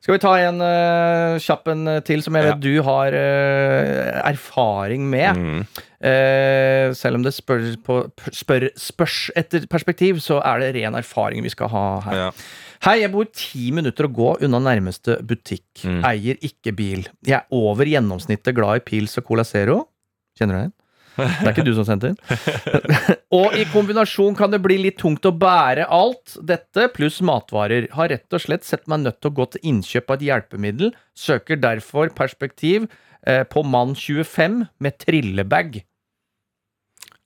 [0.04, 2.52] Skal vi ta en uh, kjapp en eh, til, som jeg Ja.
[2.52, 5.40] vet du har uh, erfaring med.
[5.40, 5.64] Mm.
[5.96, 7.98] Uh, selv om det spør, på,
[8.30, 12.20] spør, spørs etter perspektiv, så er det ren erfaring vi skal ha her.
[12.20, 12.30] Ja.
[12.86, 15.66] Hei, jeg bor ti minutter å gå unna nærmeste butikk.
[15.82, 16.02] Mm.
[16.06, 17.06] Eier ikke bil.
[17.26, 19.86] Jeg er over gjennomsnittet glad i pils og Cola Zero.
[20.38, 20.76] Kjenner du deg igjen?
[21.16, 22.18] Det er ikke du som sendte inn.
[23.38, 27.88] og i kombinasjon kan det bli litt tungt å bære alt dette, pluss matvarer.
[27.96, 30.94] Har rett og slett sett meg nødt til å gå til innkjøp av et hjelpemiddel.
[31.16, 32.88] Søker derfor perspektiv
[33.26, 35.82] eh, på mann 25 med trillebag.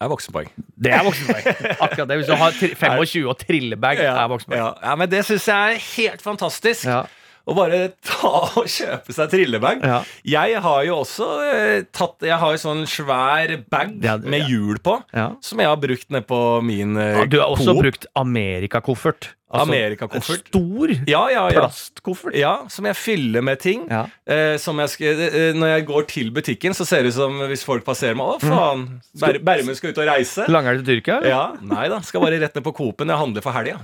[0.00, 0.52] Det er voksenpoeng.
[0.80, 1.46] Det er voksenpoeng.
[1.76, 2.16] Akkurat det.
[2.22, 4.62] Hvis du har 25 og trillebag, er voksenpoeng.
[4.62, 6.86] Ja, ja, men det syns jeg er helt fantastisk.
[6.88, 7.02] Ja.
[7.50, 8.30] Å bare ta
[8.60, 9.82] og kjøpe seg trillebag.
[9.82, 9.98] Ja.
[10.30, 14.46] Jeg har jo også eh, tatt Jeg har jo sånn svær bag Ja, det- med
[14.46, 15.32] hjul på, Ja.
[15.42, 19.32] som jeg har brukt ned på min eh, Ja, Du har også brukt amerikakoffert.
[19.50, 20.46] Amerikakoffert.
[20.46, 21.64] En stor Ja, ja, ja.
[21.64, 22.36] plastkoffert.
[22.38, 23.82] Ja, som jeg fyller med ting.
[23.90, 24.04] Ja.
[24.30, 27.34] Eh, som jeg skal, eh, når jeg går til butikken, så ser det ut som
[27.50, 28.84] hvis folk passerer meg Å, faen!
[29.18, 30.46] Ber Bermen skal ut og reise.
[30.46, 31.18] Langer til Tyrkia?
[31.26, 33.08] Ja, Nei da, skal bare rett ned på Coop-en.
[33.10, 33.80] Jeg handler for helga.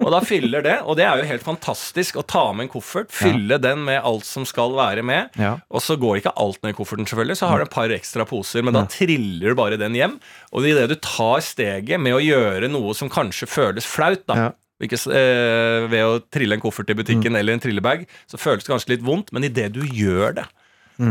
[0.00, 0.76] Og da fyller det.
[0.88, 4.24] Og det er jo helt fantastisk å ta med en koffert, fylle den med alt
[4.24, 5.28] som skal være med.
[5.40, 5.58] Ja.
[5.70, 8.24] Og så går ikke alt ned i kofferten, selvfølgelig, så har du et par ekstra
[8.28, 8.64] poser.
[8.64, 10.16] Men da triller du bare den hjem.
[10.52, 14.38] Og idet du tar steget med å gjøre noe som kanskje føles flaut, da.
[14.46, 14.50] Ja.
[14.80, 18.72] Ikke, eh, ved å trille en koffert i butikken eller en trillebag, så føles det
[18.72, 20.46] kanskje litt vondt, men idet du gjør det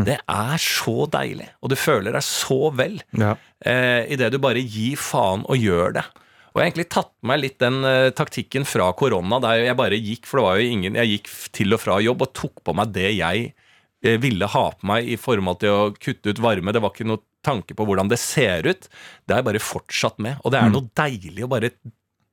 [0.06, 3.36] Det er så deilig, og du føler deg så vel Ja.
[3.64, 6.04] eh, idet du bare gir faen og gjør det.
[6.50, 9.78] Og jeg har egentlig tatt med meg litt den uh, taktikken fra korona, der jeg
[9.78, 12.62] bare gikk for det var jo ingen, jeg gikk til og fra jobb og tok
[12.66, 16.42] på meg det jeg uh, ville ha på meg i forhold til å kutte ut
[16.42, 16.74] varme.
[16.74, 18.90] Det var ikke noe tanke på hvordan det ser ut.
[19.24, 20.42] Det har jeg bare fortsatt med.
[20.44, 21.72] Og det er noe deilig å bare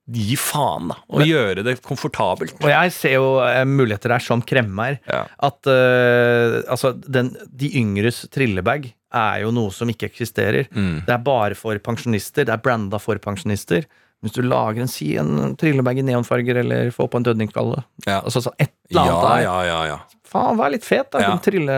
[0.07, 0.97] gi faen, da.
[1.11, 2.55] Og gjøre det komfortabelt.
[2.63, 4.99] Og jeg ser jo eh, muligheter der som kremmer.
[5.09, 5.25] Ja.
[5.43, 8.87] At eh, altså, den, de yngres trillebag
[9.17, 10.69] er jo noe som ikke eksisterer.
[10.71, 11.03] Mm.
[11.07, 12.47] Det er bare for pensjonister.
[12.47, 13.87] Det er branda for pensjonister.
[14.25, 18.21] Hvis du lager en, si, en trillebag i neonfarger, eller får på en dødningkalle Ja.
[18.23, 19.97] Altså så et eller Ja, annet ja, ja, ja.
[20.27, 21.21] Faen, vær litt fet, da.
[21.23, 21.29] Ja.
[21.37, 21.75] En trille...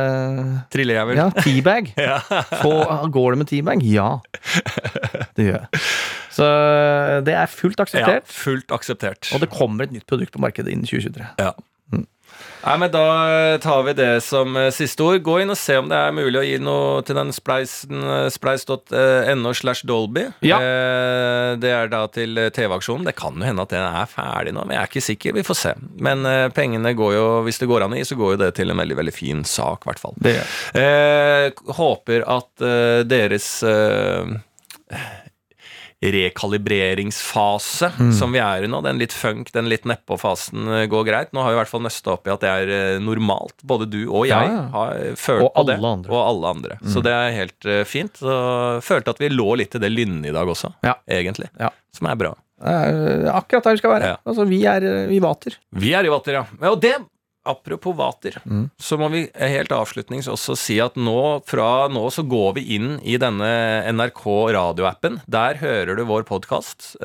[0.73, 1.19] Trillejævel.
[1.19, 1.91] Ja, teabag.
[2.63, 2.71] Få,
[3.13, 3.83] går det med teabag?
[3.85, 4.07] Ja.
[5.37, 5.83] Det gjør jeg.
[6.33, 6.47] Så
[7.27, 8.25] det er fullt akseptert.
[8.25, 9.29] Ja, fullt akseptert.
[9.35, 11.27] Og det kommer et nytt produkt på markedet innen 2023.
[11.43, 11.51] Ja.
[12.59, 13.03] Nei, men Da
[13.63, 15.21] tar vi det som eh, siste ord.
[15.23, 18.25] Gå inn og se om det er mulig å gi noe til den spleisen, eh,
[18.33, 20.25] spleis.no slash Dolby.
[20.45, 20.59] Ja.
[20.59, 23.07] Eh, Det er da til eh, TV-aksjonen.
[23.07, 25.37] Det kan jo hende at den er ferdig nå, men jeg er ikke sikker.
[25.39, 25.73] Vi får se.
[26.03, 28.51] Men eh, pengene går jo, hvis det går an å gi, så går jo det
[28.59, 30.19] til en veldig veldig fin sak, i hvert fall.
[30.19, 30.35] Det.
[30.77, 31.47] Eh,
[31.79, 34.35] håper at eh, deres eh,
[36.01, 38.11] rekalibreringsfase Mm.
[38.13, 41.31] som vi er i nå, den litt funk, den litt nedpå-fasen eh, går greit.
[41.33, 43.55] Nå har vi i hvert fall nøsta opp i at det er eh, normalt.
[43.63, 44.63] Både du og jeg Ja, ja.
[44.73, 45.77] har følt Og på det.
[45.79, 46.09] andre.
[46.09, 46.13] Mm.
[46.15, 46.77] Og alle andre.
[46.87, 48.13] Så det er helt eh, fint.
[48.21, 50.95] Så følte at vi lå litt til det lynnet i dag også, Ja.
[51.07, 51.49] egentlig.
[51.59, 51.69] Ja.
[51.91, 52.33] Som er bra.
[52.59, 54.17] Det er akkurat der vi skal være.
[54.27, 55.55] Altså, vi er i vater.
[55.73, 56.45] Vi er i vater, ja.
[56.61, 56.93] Ja, Og det,
[57.49, 58.69] apropos vater, Mm.
[58.79, 62.99] så må vi helt avslutnings også si at nå, fra nå så går vi inn
[63.03, 63.49] i denne
[63.91, 64.23] NRK
[64.55, 65.19] radioappen.
[65.27, 66.95] Der hører du vår podkast.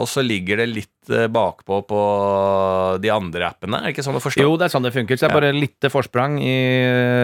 [0.00, 2.00] og så ligger det litt eh, bakpå på
[3.02, 3.80] de andre appene.
[3.80, 4.44] Er det ikke sånn å forstå?
[4.44, 5.16] Jo, det er sånn det funker.
[5.18, 5.40] Så det er Ja.
[5.40, 6.54] bare litt forsprang i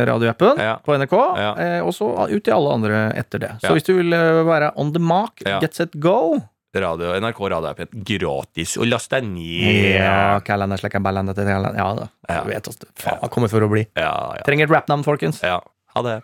[0.09, 0.77] radioappen Ja.
[0.85, 1.53] på NRK, Ja.
[1.59, 3.51] eh, og så ut til alle andre etter det.
[3.61, 3.75] Så Ja.
[3.75, 5.61] hvis du vil eh, være on the mark, Ja.
[5.61, 6.43] get set go
[6.83, 7.91] Radio, NRK radioappen.
[8.07, 9.97] Gratis og last deg ned.
[9.97, 12.09] Ja, kalender, slekker, ballender, ja da.
[12.29, 12.43] Ja.
[12.43, 13.31] Du vet altså, faen, ja.
[13.33, 13.87] kommer for å bli.
[13.97, 14.45] Ja, ja.
[14.47, 15.43] Trenger et rappnavn, folkens.
[15.47, 15.61] ja.
[15.97, 16.19] Ha det.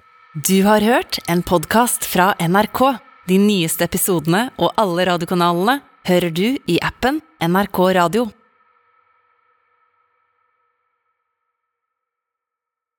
[0.45, 2.81] Du har hørt en podkast fra NRK.
[3.29, 5.79] De nyeste episodene og alle radiokanalene
[6.09, 8.27] hører du i appen NRK Radio.